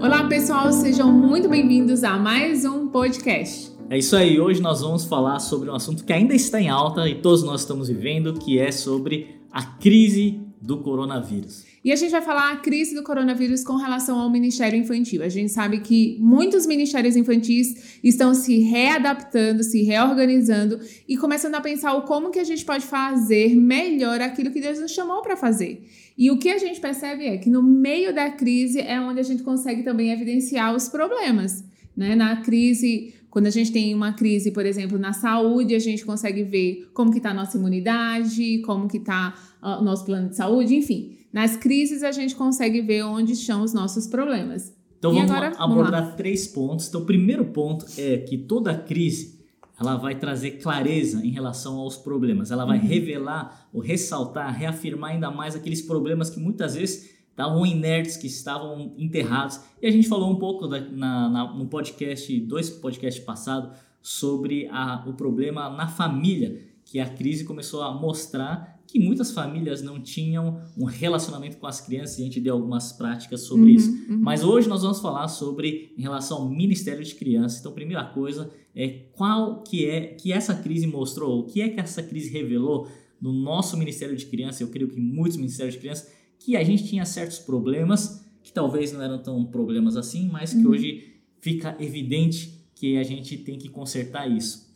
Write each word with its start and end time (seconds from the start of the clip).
Olá, 0.00 0.24
pessoal, 0.24 0.72
sejam 0.72 1.12
muito 1.12 1.46
bem-vindos 1.46 2.02
a 2.04 2.16
mais 2.16 2.64
um 2.64 2.88
podcast. 2.88 3.70
É 3.90 3.98
isso 3.98 4.16
aí, 4.16 4.40
hoje 4.40 4.62
nós 4.62 4.80
vamos 4.80 5.04
falar 5.04 5.38
sobre 5.40 5.68
um 5.68 5.74
assunto 5.74 6.06
que 6.06 6.12
ainda 6.12 6.34
está 6.34 6.58
em 6.58 6.70
alta 6.70 7.06
e 7.06 7.16
todos 7.16 7.42
nós 7.42 7.60
estamos 7.60 7.88
vivendo, 7.88 8.32
que 8.32 8.58
é 8.58 8.72
sobre 8.72 9.38
a 9.52 9.62
crise 9.62 10.40
do 10.60 10.82
coronavírus. 10.82 11.64
E 11.82 11.90
a 11.90 11.96
gente 11.96 12.10
vai 12.10 12.20
falar 12.20 12.52
a 12.52 12.56
crise 12.56 12.94
do 12.94 13.02
coronavírus 13.02 13.64
com 13.64 13.76
relação 13.76 14.18
ao 14.18 14.28
Ministério 14.28 14.78
Infantil. 14.78 15.22
A 15.22 15.28
gente 15.28 15.50
sabe 15.50 15.80
que 15.80 16.18
muitos 16.20 16.66
ministérios 16.66 17.16
infantis 17.16 17.98
estão 18.04 18.34
se 18.34 18.58
readaptando, 18.58 19.62
se 19.64 19.82
reorganizando 19.82 20.78
e 21.08 21.16
começando 21.16 21.54
a 21.54 21.60
pensar 21.60 21.94
o 21.94 22.02
como 22.02 22.30
que 22.30 22.38
a 22.38 22.44
gente 22.44 22.64
pode 22.64 22.84
fazer 22.84 23.56
melhor 23.56 24.20
aquilo 24.20 24.50
que 24.50 24.60
Deus 24.60 24.78
nos 24.78 24.92
chamou 24.92 25.22
para 25.22 25.36
fazer. 25.36 25.88
E 26.18 26.30
o 26.30 26.38
que 26.38 26.50
a 26.50 26.58
gente 26.58 26.78
percebe 26.78 27.24
é 27.24 27.38
que 27.38 27.48
no 27.48 27.62
meio 27.62 28.14
da 28.14 28.30
crise 28.30 28.78
é 28.80 29.00
onde 29.00 29.20
a 29.20 29.24
gente 29.24 29.42
consegue 29.42 29.82
também 29.82 30.12
evidenciar 30.12 30.76
os 30.76 30.88
problemas. 30.88 31.64
Né? 31.96 32.14
Na 32.14 32.36
crise, 32.42 33.14
quando 33.30 33.46
a 33.46 33.50
gente 33.50 33.70
tem 33.70 33.94
uma 33.94 34.12
crise, 34.12 34.50
por 34.50 34.66
exemplo, 34.66 34.98
na 34.98 35.12
saúde, 35.12 35.74
a 35.74 35.78
gente 35.78 36.04
consegue 36.04 36.42
ver 36.42 36.90
como 36.92 37.12
que 37.12 37.18
está 37.18 37.30
a 37.30 37.34
nossa 37.34 37.56
imunidade, 37.56 38.60
como 38.62 38.88
que 38.88 38.98
está 38.98 39.34
uh, 39.62 39.80
o 39.80 39.84
nosso 39.84 40.04
plano 40.04 40.28
de 40.28 40.36
saúde, 40.36 40.74
enfim. 40.74 41.16
Nas 41.32 41.56
crises 41.56 42.02
a 42.02 42.10
gente 42.10 42.34
consegue 42.34 42.80
ver 42.82 43.04
onde 43.04 43.32
estão 43.32 43.62
os 43.62 43.72
nossos 43.72 44.08
problemas. 44.08 44.74
Então 44.98 45.12
e 45.12 45.14
vamos 45.14 45.30
agora, 45.30 45.52
abordar 45.56 46.02
vamos 46.02 46.16
três 46.16 46.46
pontos. 46.48 46.88
Então 46.88 47.02
o 47.02 47.06
primeiro 47.06 47.44
ponto 47.46 47.86
é 47.96 48.18
que 48.18 48.36
toda 48.36 48.74
crise 48.74 49.40
ela 49.80 49.96
vai 49.96 50.18
trazer 50.18 50.58
clareza 50.58 51.24
em 51.24 51.30
relação 51.30 51.78
aos 51.78 51.96
problemas. 51.96 52.50
Ela 52.50 52.66
vai 52.66 52.78
uhum. 52.78 52.86
revelar 52.86 53.68
ou 53.72 53.80
ressaltar, 53.80 54.54
reafirmar 54.54 55.12
ainda 55.12 55.30
mais 55.30 55.56
aqueles 55.56 55.80
problemas 55.80 56.28
que 56.28 56.38
muitas 56.38 56.74
vezes 56.74 57.19
estavam 57.30 57.64
inertes, 57.64 58.16
que 58.16 58.26
estavam 58.26 58.94
enterrados. 58.98 59.60
E 59.80 59.86
a 59.86 59.90
gente 59.90 60.08
falou 60.08 60.30
um 60.30 60.36
pouco 60.36 60.66
da, 60.66 60.80
na, 60.80 61.28
na, 61.28 61.54
no 61.54 61.66
podcast, 61.66 62.38
dois 62.40 62.68
podcasts 62.68 63.24
passados, 63.24 63.76
sobre 64.02 64.66
a, 64.68 65.04
o 65.06 65.12
problema 65.12 65.68
na 65.68 65.86
família, 65.86 66.58
que 66.84 66.98
a 66.98 67.08
crise 67.08 67.44
começou 67.44 67.82
a 67.82 67.92
mostrar 67.92 68.80
que 68.86 68.98
muitas 68.98 69.30
famílias 69.30 69.82
não 69.82 70.00
tinham 70.00 70.60
um 70.76 70.84
relacionamento 70.84 71.58
com 71.58 71.66
as 71.66 71.80
crianças 71.80 72.18
e 72.18 72.22
a 72.22 72.24
gente 72.24 72.40
deu 72.40 72.54
algumas 72.54 72.92
práticas 72.92 73.42
sobre 73.42 73.70
uhum, 73.70 73.76
isso. 73.76 73.90
Uhum. 74.08 74.18
Mas 74.18 74.42
hoje 74.42 74.68
nós 74.68 74.82
vamos 74.82 75.00
falar 75.00 75.28
sobre 75.28 75.94
em 75.96 76.02
relação 76.02 76.38
ao 76.38 76.48
Ministério 76.48 77.04
de 77.04 77.14
Crianças. 77.14 77.60
Então, 77.60 77.70
a 77.70 77.74
primeira 77.74 78.04
coisa 78.04 78.50
é 78.74 78.88
qual 79.12 79.62
que 79.62 79.86
é 79.86 80.06
que 80.06 80.32
essa 80.32 80.54
crise 80.54 80.88
mostrou, 80.88 81.40
o 81.40 81.44
que 81.44 81.62
é 81.62 81.68
que 81.68 81.78
essa 81.78 82.02
crise 82.02 82.30
revelou 82.30 82.88
no 83.20 83.32
nosso 83.32 83.76
Ministério 83.76 84.16
de 84.16 84.26
Crianças, 84.26 84.60
eu 84.60 84.68
creio 84.68 84.88
que 84.88 84.98
muitos 84.98 85.36
ministérios 85.36 85.74
de 85.74 85.80
crianças, 85.80 86.10
que 86.40 86.56
a 86.56 86.64
gente 86.64 86.88
tinha 86.88 87.04
certos 87.04 87.38
problemas 87.38 88.24
que 88.42 88.52
talvez 88.52 88.92
não 88.92 89.02
eram 89.02 89.22
tão 89.22 89.44
problemas 89.44 89.96
assim, 89.96 90.28
mas 90.28 90.52
que 90.52 90.64
uhum. 90.64 90.72
hoje 90.72 91.20
fica 91.40 91.76
evidente 91.78 92.64
que 92.74 92.96
a 92.96 93.02
gente 93.02 93.36
tem 93.36 93.58
que 93.58 93.68
consertar 93.68 94.26
isso. 94.28 94.74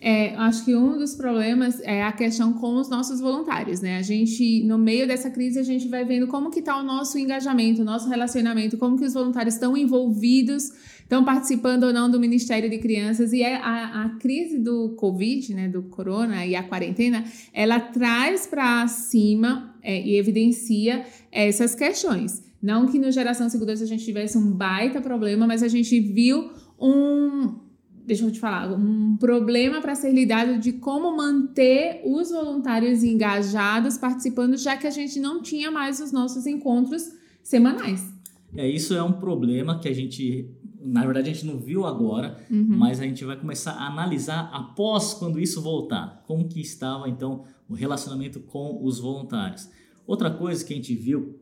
É, 0.00 0.34
acho 0.34 0.64
que 0.64 0.74
um 0.74 0.98
dos 0.98 1.14
problemas 1.14 1.80
é 1.82 2.02
a 2.02 2.10
questão 2.10 2.52
com 2.52 2.74
os 2.76 2.88
nossos 2.88 3.20
voluntários, 3.20 3.80
né? 3.80 3.96
A 3.96 4.02
gente, 4.02 4.64
no 4.64 4.76
meio 4.76 5.06
dessa 5.06 5.30
crise, 5.30 5.58
a 5.58 5.62
gente 5.62 5.86
vai 5.86 6.04
vendo 6.04 6.26
como 6.26 6.50
que 6.50 6.58
está 6.58 6.76
o 6.76 6.82
nosso 6.82 7.16
engajamento, 7.16 7.82
o 7.82 7.84
nosso 7.84 8.08
relacionamento, 8.08 8.76
como 8.76 8.98
que 8.98 9.04
os 9.04 9.14
voluntários 9.14 9.54
estão 9.54 9.76
envolvidos, 9.76 10.72
estão 11.00 11.24
participando 11.24 11.84
ou 11.84 11.92
não 11.92 12.10
do 12.10 12.18
Ministério 12.18 12.68
de 12.68 12.78
Crianças. 12.78 13.32
E 13.32 13.42
é 13.42 13.56
a, 13.56 14.04
a 14.04 14.08
crise 14.18 14.58
do 14.58 14.96
Covid, 14.96 15.54
né, 15.54 15.68
do 15.68 15.84
corona 15.84 16.44
e 16.44 16.56
a 16.56 16.64
quarentena, 16.64 17.24
ela 17.52 17.78
traz 17.78 18.48
para 18.48 18.88
cima 18.88 19.76
é, 19.80 20.02
e 20.02 20.16
evidencia 20.16 21.06
essas 21.30 21.74
questões. 21.74 22.44
Não 22.60 22.86
que 22.88 22.98
no 22.98 23.12
Geração 23.12 23.48
Segurança 23.48 23.84
a 23.84 23.86
gente 23.86 24.04
tivesse 24.04 24.36
um 24.36 24.50
baita 24.50 25.00
problema, 25.00 25.46
mas 25.46 25.62
a 25.62 25.68
gente 25.68 26.00
viu 26.00 26.50
um 26.80 27.65
deixa 28.06 28.24
eu 28.24 28.30
te 28.30 28.38
falar, 28.38 28.72
um 28.72 29.16
problema 29.16 29.80
para 29.80 29.94
ser 29.94 30.12
lidado 30.12 30.58
de 30.58 30.72
como 30.74 31.16
manter 31.16 32.02
os 32.04 32.30
voluntários 32.30 33.02
engajados 33.02 33.98
participando, 33.98 34.56
já 34.56 34.76
que 34.76 34.86
a 34.86 34.90
gente 34.90 35.18
não 35.18 35.42
tinha 35.42 35.70
mais 35.70 36.00
os 36.00 36.12
nossos 36.12 36.46
encontros 36.46 37.10
semanais. 37.42 38.08
É, 38.56 38.68
isso 38.68 38.94
é 38.94 39.02
um 39.02 39.12
problema 39.12 39.78
que 39.80 39.88
a 39.88 39.92
gente, 39.92 40.48
na 40.80 41.04
verdade, 41.04 41.30
a 41.30 41.32
gente 41.32 41.44
não 41.46 41.58
viu 41.58 41.84
agora, 41.84 42.36
uhum. 42.48 42.64
mas 42.68 43.00
a 43.00 43.04
gente 43.04 43.24
vai 43.24 43.36
começar 43.36 43.72
a 43.72 43.88
analisar 43.88 44.50
após 44.52 45.12
quando 45.12 45.40
isso 45.40 45.60
voltar, 45.60 46.22
como 46.26 46.48
que 46.48 46.60
estava 46.60 47.08
então 47.08 47.44
o 47.68 47.74
relacionamento 47.74 48.40
com 48.40 48.80
os 48.82 49.00
voluntários. 49.00 49.68
Outra 50.06 50.30
coisa 50.30 50.64
que 50.64 50.72
a 50.72 50.76
gente 50.76 50.94
viu 50.94 51.40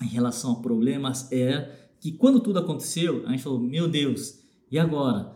em 0.00 0.06
relação 0.06 0.52
a 0.52 0.56
problemas 0.62 1.30
é 1.32 1.70
que 2.00 2.12
quando 2.12 2.38
tudo 2.38 2.60
aconteceu, 2.60 3.24
a 3.26 3.30
gente 3.30 3.42
falou, 3.42 3.58
meu 3.58 3.88
Deus, 3.88 4.38
e 4.70 4.78
agora? 4.78 5.32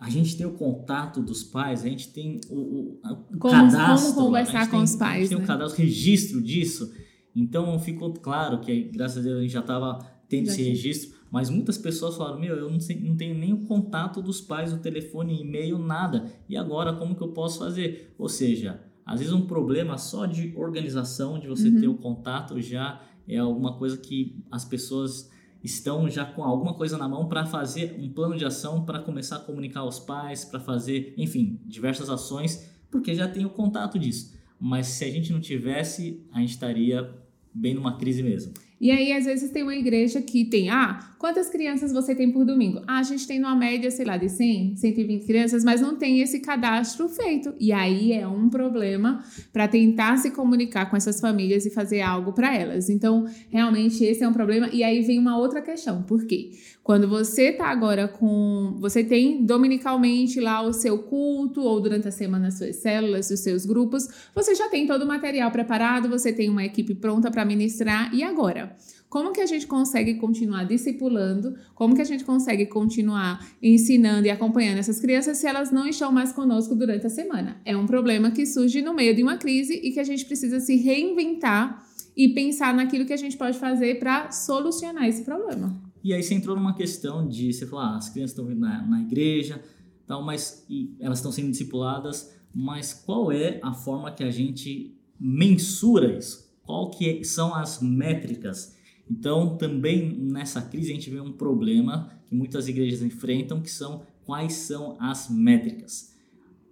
A 0.00 0.08
gente 0.08 0.34
tem 0.34 0.46
o 0.46 0.52
contato 0.52 1.20
dos 1.20 1.44
pais, 1.44 1.84
a 1.84 1.88
gente 1.88 2.10
tem 2.10 2.40
o, 2.48 2.56
o, 2.56 3.00
o 3.34 3.38
como, 3.38 3.52
cadastro. 3.52 4.14
Como 4.14 4.28
conversar 4.28 4.64
com 4.70 4.76
tem, 4.76 4.84
os 4.84 4.96
pais. 4.96 5.16
A 5.16 5.18
gente 5.20 5.28
tem 5.28 5.38
né? 5.38 5.44
o 5.44 5.46
cadastro, 5.46 5.82
registro 5.82 6.40
disso. 6.40 6.90
Então 7.36 7.78
ficou 7.78 8.14
claro 8.14 8.60
que, 8.60 8.84
graças 8.84 9.18
a 9.18 9.20
Deus, 9.20 9.38
a 9.38 9.42
gente 9.42 9.52
já 9.52 9.60
estava 9.60 9.98
tendo 10.26 10.46
já 10.46 10.52
esse 10.52 10.62
registro. 10.62 11.20
Mas 11.30 11.50
muitas 11.50 11.76
pessoas 11.76 12.16
falaram: 12.16 12.40
Meu, 12.40 12.56
eu 12.56 12.70
não, 12.70 12.80
sei, 12.80 12.98
não 12.98 13.14
tenho 13.14 13.38
nem 13.38 13.52
o 13.52 13.66
contato 13.66 14.22
dos 14.22 14.40
pais, 14.40 14.72
o 14.72 14.78
telefone, 14.78 15.42
e-mail, 15.42 15.78
nada. 15.78 16.32
E 16.48 16.56
agora, 16.56 16.94
como 16.94 17.14
que 17.14 17.22
eu 17.22 17.32
posso 17.32 17.58
fazer? 17.58 18.14
Ou 18.18 18.28
seja, 18.28 18.80
às 19.04 19.20
vezes 19.20 19.34
um 19.34 19.46
problema 19.46 19.98
só 19.98 20.24
de 20.24 20.54
organização, 20.56 21.38
de 21.38 21.46
você 21.46 21.68
uhum. 21.68 21.78
ter 21.78 21.88
o 21.88 21.94
contato, 21.98 22.58
já 22.58 23.02
é 23.28 23.36
alguma 23.36 23.76
coisa 23.76 23.98
que 23.98 24.42
as 24.50 24.64
pessoas 24.64 25.30
estão 25.62 26.08
já 26.08 26.24
com 26.24 26.42
alguma 26.42 26.74
coisa 26.74 26.96
na 26.96 27.08
mão 27.08 27.28
para 27.28 27.44
fazer 27.46 27.96
um 27.98 28.08
plano 28.12 28.36
de 28.36 28.44
ação 28.44 28.84
para 28.84 29.00
começar 29.00 29.36
a 29.36 29.40
comunicar 29.40 29.80
aos 29.80 29.98
pais, 29.98 30.44
para 30.44 30.60
fazer, 30.60 31.14
enfim, 31.16 31.60
diversas 31.66 32.08
ações, 32.08 32.70
porque 32.90 33.14
já 33.14 33.28
tem 33.28 33.44
o 33.44 33.50
contato 33.50 33.98
disso. 33.98 34.34
Mas 34.58 34.86
se 34.86 35.04
a 35.04 35.10
gente 35.10 35.32
não 35.32 35.40
tivesse, 35.40 36.26
a 36.32 36.40
gente 36.40 36.50
estaria 36.50 37.14
bem 37.52 37.74
numa 37.74 37.96
crise 37.96 38.22
mesmo. 38.22 38.52
E 38.80 38.90
aí, 38.90 39.12
às 39.12 39.26
vezes, 39.26 39.50
tem 39.50 39.62
uma 39.62 39.76
igreja 39.76 40.22
que 40.22 40.42
tem, 40.42 40.70
ah, 40.70 41.10
quantas 41.18 41.50
crianças 41.50 41.92
você 41.92 42.14
tem 42.14 42.32
por 42.32 42.46
domingo? 42.46 42.80
Ah, 42.86 43.00
a 43.00 43.02
gente 43.02 43.26
tem 43.26 43.38
uma 43.38 43.54
média, 43.54 43.90
sei 43.90 44.06
lá, 44.06 44.16
de 44.16 44.30
100, 44.30 44.76
120 44.76 45.26
crianças, 45.26 45.62
mas 45.62 45.82
não 45.82 45.96
tem 45.96 46.20
esse 46.22 46.40
cadastro 46.40 47.06
feito. 47.10 47.52
E 47.60 47.72
aí 47.72 48.10
é 48.10 48.26
um 48.26 48.48
problema 48.48 49.22
para 49.52 49.68
tentar 49.68 50.16
se 50.16 50.30
comunicar 50.30 50.88
com 50.88 50.96
essas 50.96 51.20
famílias 51.20 51.66
e 51.66 51.70
fazer 51.70 52.00
algo 52.00 52.32
para 52.32 52.56
elas. 52.56 52.88
Então, 52.88 53.26
realmente, 53.50 54.02
esse 54.02 54.24
é 54.24 54.28
um 54.28 54.32
problema. 54.32 54.70
E 54.72 54.82
aí 54.82 55.02
vem 55.02 55.18
uma 55.18 55.36
outra 55.36 55.60
questão, 55.60 56.02
por 56.02 56.24
quê? 56.24 56.52
Quando 56.82 57.06
você 57.06 57.52
tá 57.52 57.66
agora 57.66 58.08
com. 58.08 58.78
Você 58.80 59.04
tem 59.04 59.44
dominicalmente 59.44 60.40
lá 60.40 60.62
o 60.62 60.72
seu 60.72 60.98
culto, 61.02 61.60
ou 61.60 61.80
durante 61.80 62.08
a 62.08 62.10
semana 62.10 62.48
as 62.48 62.54
suas 62.58 62.76
células, 62.76 63.30
os 63.30 63.40
seus 63.40 63.66
grupos, 63.66 64.08
você 64.34 64.54
já 64.54 64.68
tem 64.68 64.86
todo 64.86 65.02
o 65.02 65.06
material 65.06 65.50
preparado, 65.50 66.08
você 66.08 66.32
tem 66.32 66.48
uma 66.48 66.64
equipe 66.64 66.94
pronta 66.94 67.30
para 67.30 67.44
ministrar. 67.44 68.12
E 68.14 68.22
agora? 68.22 68.69
Como 69.08 69.32
que 69.32 69.40
a 69.40 69.46
gente 69.46 69.66
consegue 69.66 70.14
continuar 70.14 70.64
discipulando? 70.64 71.54
Como 71.74 71.94
que 71.94 72.00
a 72.02 72.04
gente 72.04 72.24
consegue 72.24 72.66
continuar 72.66 73.44
ensinando 73.62 74.26
e 74.26 74.30
acompanhando 74.30 74.78
essas 74.78 75.00
crianças 75.00 75.38
se 75.38 75.46
elas 75.46 75.70
não 75.70 75.86
estão 75.86 76.12
mais 76.12 76.32
conosco 76.32 76.74
durante 76.74 77.06
a 77.06 77.10
semana? 77.10 77.60
É 77.64 77.76
um 77.76 77.86
problema 77.86 78.30
que 78.30 78.46
surge 78.46 78.82
no 78.82 78.94
meio 78.94 79.14
de 79.14 79.22
uma 79.22 79.36
crise 79.36 79.74
e 79.74 79.92
que 79.92 80.00
a 80.00 80.04
gente 80.04 80.24
precisa 80.24 80.60
se 80.60 80.76
reinventar 80.76 81.84
e 82.16 82.28
pensar 82.28 82.74
naquilo 82.74 83.04
que 83.04 83.12
a 83.12 83.16
gente 83.16 83.36
pode 83.36 83.58
fazer 83.58 83.98
para 83.98 84.30
solucionar 84.30 85.08
esse 85.08 85.24
problema. 85.24 85.80
E 86.02 86.14
aí 86.14 86.22
você 86.22 86.34
entrou 86.34 86.56
numa 86.56 86.74
questão 86.74 87.26
de 87.26 87.52
você 87.52 87.66
falar, 87.66 87.94
ah, 87.94 87.96
as 87.96 88.08
crianças 88.08 88.30
estão 88.32 88.46
vindo 88.46 88.60
na, 88.60 88.86
na 88.86 89.00
igreja, 89.02 89.62
tal, 90.06 90.24
mas 90.24 90.66
elas 90.98 91.18
estão 91.18 91.30
sendo 91.30 91.50
discipuladas, 91.50 92.34
mas 92.54 92.92
qual 92.92 93.30
é 93.30 93.60
a 93.62 93.72
forma 93.72 94.10
que 94.10 94.24
a 94.24 94.30
gente 94.30 94.96
mensura 95.18 96.16
isso? 96.16 96.49
Qual 96.64 96.90
que 96.90 97.24
são 97.24 97.54
as 97.54 97.80
métricas? 97.80 98.76
Então, 99.10 99.56
também 99.56 100.14
nessa 100.16 100.62
crise 100.62 100.92
a 100.92 100.94
gente 100.94 101.10
vê 101.10 101.20
um 101.20 101.32
problema 101.32 102.10
que 102.28 102.34
muitas 102.34 102.68
igrejas 102.68 103.02
enfrentam, 103.02 103.60
que 103.60 103.70
são 103.70 104.02
quais 104.24 104.52
são 104.52 104.96
as 105.00 105.28
métricas. 105.28 106.14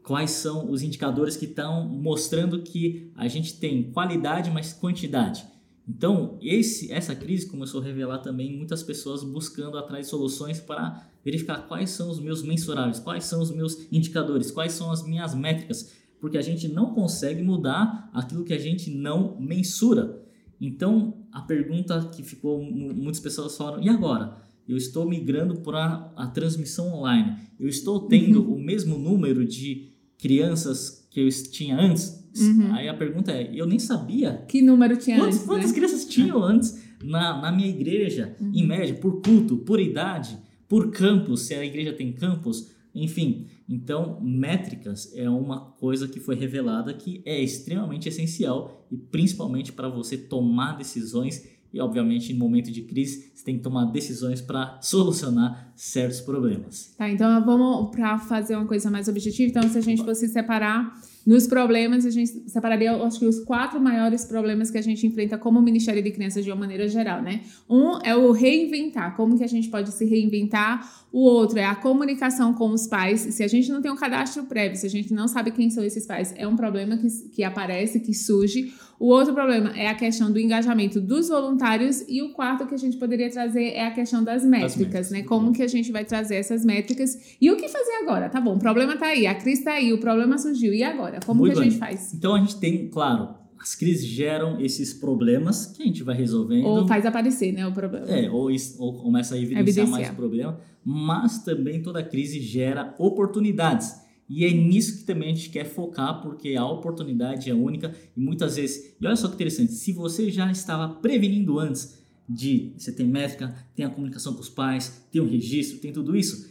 Quais 0.04 0.30
são 0.30 0.70
os 0.70 0.80
indicadores 0.82 1.36
que 1.36 1.44
estão 1.44 1.86
mostrando 1.88 2.62
que 2.62 3.10
a 3.16 3.26
gente 3.26 3.58
tem 3.58 3.90
qualidade, 3.90 4.50
mas 4.50 4.72
quantidade. 4.72 5.44
Então, 5.88 6.38
esse, 6.42 6.92
essa 6.92 7.14
crise 7.14 7.46
começou 7.46 7.80
a 7.80 7.84
revelar 7.84 8.18
também 8.18 8.54
muitas 8.54 8.82
pessoas 8.82 9.24
buscando 9.24 9.78
atrás 9.78 10.06
de 10.06 10.10
soluções 10.10 10.60
para 10.60 11.08
verificar 11.24 11.66
quais 11.66 11.90
são 11.90 12.10
os 12.10 12.20
meus 12.20 12.42
mensuráveis, 12.42 13.00
quais 13.00 13.24
são 13.24 13.40
os 13.40 13.50
meus 13.50 13.90
indicadores, 13.90 14.50
quais 14.50 14.72
são 14.72 14.92
as 14.92 15.02
minhas 15.02 15.34
métricas, 15.34 15.92
porque 16.20 16.38
a 16.38 16.42
gente 16.42 16.68
não 16.68 16.94
consegue 16.94 17.42
mudar 17.42 18.10
aquilo 18.12 18.44
que 18.44 18.54
a 18.54 18.58
gente 18.58 18.90
não 18.90 19.36
mensura. 19.40 20.22
Então, 20.60 21.14
a 21.32 21.40
pergunta 21.40 22.10
que 22.14 22.22
ficou, 22.22 22.62
muitas 22.62 23.20
pessoas 23.20 23.56
falaram, 23.56 23.82
e 23.82 23.88
agora? 23.88 24.36
Eu 24.68 24.76
estou 24.76 25.08
migrando 25.08 25.60
para 25.60 26.12
a 26.14 26.26
transmissão 26.26 26.92
online. 26.92 27.36
Eu 27.58 27.68
estou 27.68 28.00
tendo 28.00 28.42
uhum. 28.42 28.56
o 28.56 28.60
mesmo 28.60 28.98
número 28.98 29.44
de 29.46 29.92
crianças 30.18 31.06
que 31.10 31.20
eu 31.20 31.28
tinha 31.50 31.78
antes? 31.78 32.28
Uhum. 32.38 32.74
Aí 32.74 32.88
a 32.88 32.94
pergunta 32.94 33.32
é, 33.32 33.50
eu 33.54 33.66
nem 33.66 33.78
sabia. 33.78 34.44
Que 34.48 34.60
número 34.60 34.96
tinha 34.96 35.16
quantas, 35.16 35.36
antes? 35.36 35.46
Quantas 35.46 35.70
né? 35.70 35.76
crianças 35.76 36.04
tinham 36.04 36.42
antes 36.42 36.82
na, 37.02 37.40
na 37.40 37.52
minha 37.52 37.68
igreja, 37.68 38.36
uhum. 38.40 38.52
em 38.54 38.66
média, 38.66 38.94
por 38.94 39.22
culto, 39.22 39.58
por 39.58 39.80
idade, 39.80 40.36
por 40.68 40.90
campus, 40.90 41.42
se 41.42 41.54
a 41.54 41.64
igreja 41.64 41.92
tem 41.92 42.12
campus, 42.12 42.70
enfim. 43.02 43.46
Então, 43.68 44.18
métricas 44.20 45.12
é 45.14 45.28
uma 45.28 45.60
coisa 45.60 46.08
que 46.08 46.20
foi 46.20 46.34
revelada 46.34 46.94
que 46.94 47.22
é 47.24 47.40
extremamente 47.40 48.08
essencial 48.08 48.86
e 48.90 48.96
principalmente 48.96 49.72
para 49.72 49.88
você 49.88 50.16
tomar 50.16 50.76
decisões 50.76 51.58
e, 51.72 51.80
obviamente, 51.80 52.32
em 52.32 52.36
momento 52.36 52.70
de 52.70 52.82
crise, 52.82 53.30
você 53.34 53.44
tem 53.44 53.56
que 53.58 53.62
tomar 53.62 53.84
decisões 53.86 54.40
para 54.40 54.78
solucionar 54.80 55.70
certos 55.76 56.20
problemas. 56.20 56.94
Tá, 56.96 57.10
então 57.10 57.44
vamos 57.44 57.90
para 57.90 58.18
fazer 58.18 58.56
uma 58.56 58.66
coisa 58.66 58.90
mais 58.90 59.06
objetiva. 59.06 59.50
Então, 59.50 59.62
se 59.68 59.76
a 59.76 59.82
gente 59.82 60.02
fosse 60.02 60.28
separar 60.28 60.98
nos 61.28 61.46
problemas, 61.46 62.06
a 62.06 62.10
gente 62.10 62.48
separaria, 62.48 62.90
acho 63.04 63.18
que, 63.18 63.26
os 63.26 63.40
quatro 63.44 63.78
maiores 63.78 64.24
problemas 64.24 64.70
que 64.70 64.78
a 64.78 64.82
gente 64.82 65.06
enfrenta 65.06 65.36
como 65.36 65.60
Ministério 65.60 66.02
de 66.02 66.10
Crianças 66.10 66.42
de 66.42 66.50
uma 66.50 66.56
maneira 66.56 66.88
geral, 66.88 67.20
né? 67.20 67.42
Um 67.68 67.98
é 68.02 68.16
o 68.16 68.32
reinventar, 68.32 69.14
como 69.14 69.36
que 69.36 69.44
a 69.44 69.46
gente 69.46 69.68
pode 69.68 69.92
se 69.92 70.06
reinventar. 70.06 70.90
O 71.12 71.20
outro 71.20 71.58
é 71.58 71.66
a 71.66 71.74
comunicação 71.74 72.54
com 72.54 72.70
os 72.70 72.86
pais. 72.86 73.20
Se 73.20 73.42
a 73.42 73.48
gente 73.48 73.70
não 73.70 73.82
tem 73.82 73.90
um 73.90 73.96
cadastro 73.96 74.44
prévio, 74.44 74.78
se 74.78 74.86
a 74.86 74.90
gente 74.90 75.12
não 75.12 75.28
sabe 75.28 75.50
quem 75.50 75.68
são 75.68 75.84
esses 75.84 76.06
pais, 76.06 76.32
é 76.34 76.48
um 76.48 76.56
problema 76.56 76.96
que, 76.96 77.08
que 77.28 77.44
aparece, 77.44 78.00
que 78.00 78.14
surge. 78.14 78.72
O 78.98 79.06
outro 79.06 79.32
problema 79.32 79.72
é 79.78 79.86
a 79.86 79.94
questão 79.94 80.30
do 80.30 80.40
engajamento 80.40 81.00
dos 81.00 81.28
voluntários. 81.28 82.04
E 82.08 82.20
o 82.20 82.32
quarto 82.32 82.66
que 82.66 82.74
a 82.74 82.78
gente 82.78 82.96
poderia 82.96 83.30
trazer 83.30 83.72
é 83.72 83.86
a 83.86 83.90
questão 83.90 84.24
das 84.24 84.44
métricas, 84.44 84.76
métricas. 84.76 85.10
né? 85.10 85.22
Como 85.22 85.52
que 85.52 85.62
a 85.62 85.68
gente 85.68 85.92
vai 85.92 86.04
trazer 86.04 86.36
essas 86.36 86.64
métricas 86.64 87.36
e 87.40 87.50
o 87.50 87.56
que 87.56 87.68
fazer 87.68 87.92
agora? 88.02 88.28
Tá 88.28 88.40
bom, 88.40 88.56
o 88.56 88.58
problema 88.58 88.96
tá 88.96 89.06
aí, 89.06 89.26
a 89.26 89.34
crise 89.34 89.62
tá 89.62 89.72
aí, 89.72 89.92
o 89.92 89.98
problema 89.98 90.36
surgiu. 90.36 90.74
E 90.74 90.82
agora? 90.82 91.17
Como 91.24 91.40
Muito 91.40 91.54
que 91.54 91.58
a 91.58 91.62
bem. 91.62 91.70
gente 91.70 91.78
faz? 91.78 92.14
Então 92.14 92.34
a 92.34 92.38
gente 92.38 92.56
tem, 92.56 92.88
claro, 92.88 93.34
as 93.60 93.74
crises 93.74 94.06
geram 94.06 94.60
esses 94.60 94.94
problemas 94.94 95.66
que 95.66 95.82
a 95.82 95.86
gente 95.86 96.02
vai 96.02 96.16
resolvendo. 96.16 96.64
Ou 96.64 96.86
faz 96.86 97.04
aparecer, 97.04 97.52
né, 97.52 97.66
o 97.66 97.72
problema. 97.72 98.06
É, 98.06 98.30
ou, 98.30 98.48
ou 98.78 98.94
começa 98.94 99.34
a 99.34 99.38
evidenciar, 99.38 99.60
evidenciar 99.60 99.88
mais 99.88 100.10
o 100.10 100.14
problema. 100.14 100.60
Mas 100.84 101.42
também 101.42 101.82
toda 101.82 102.02
crise 102.02 102.40
gera 102.40 102.94
oportunidades. 102.98 103.94
E 104.28 104.44
é 104.44 104.50
nisso 104.52 104.98
que 104.98 105.04
também 105.04 105.32
a 105.32 105.34
gente 105.34 105.48
quer 105.50 105.64
focar, 105.64 106.20
porque 106.20 106.54
a 106.54 106.66
oportunidade 106.66 107.50
é 107.50 107.54
única 107.54 107.94
e 108.16 108.20
muitas 108.20 108.56
vezes. 108.56 108.94
E 109.00 109.06
olha 109.06 109.16
só 109.16 109.26
que 109.28 109.34
interessante, 109.34 109.72
se 109.72 109.92
você 109.92 110.30
já 110.30 110.50
estava 110.52 110.88
prevenindo 110.96 111.58
antes 111.58 111.98
de 112.28 112.74
você 112.76 112.92
tem 112.92 113.06
métrica, 113.06 113.54
tem 113.74 113.86
a 113.86 113.90
comunicação 113.90 114.34
com 114.34 114.40
os 114.40 114.50
pais, 114.50 115.02
tem 115.10 115.20
o 115.20 115.26
registro, 115.26 115.78
tem 115.78 115.92
tudo 115.92 116.14
isso. 116.14 116.46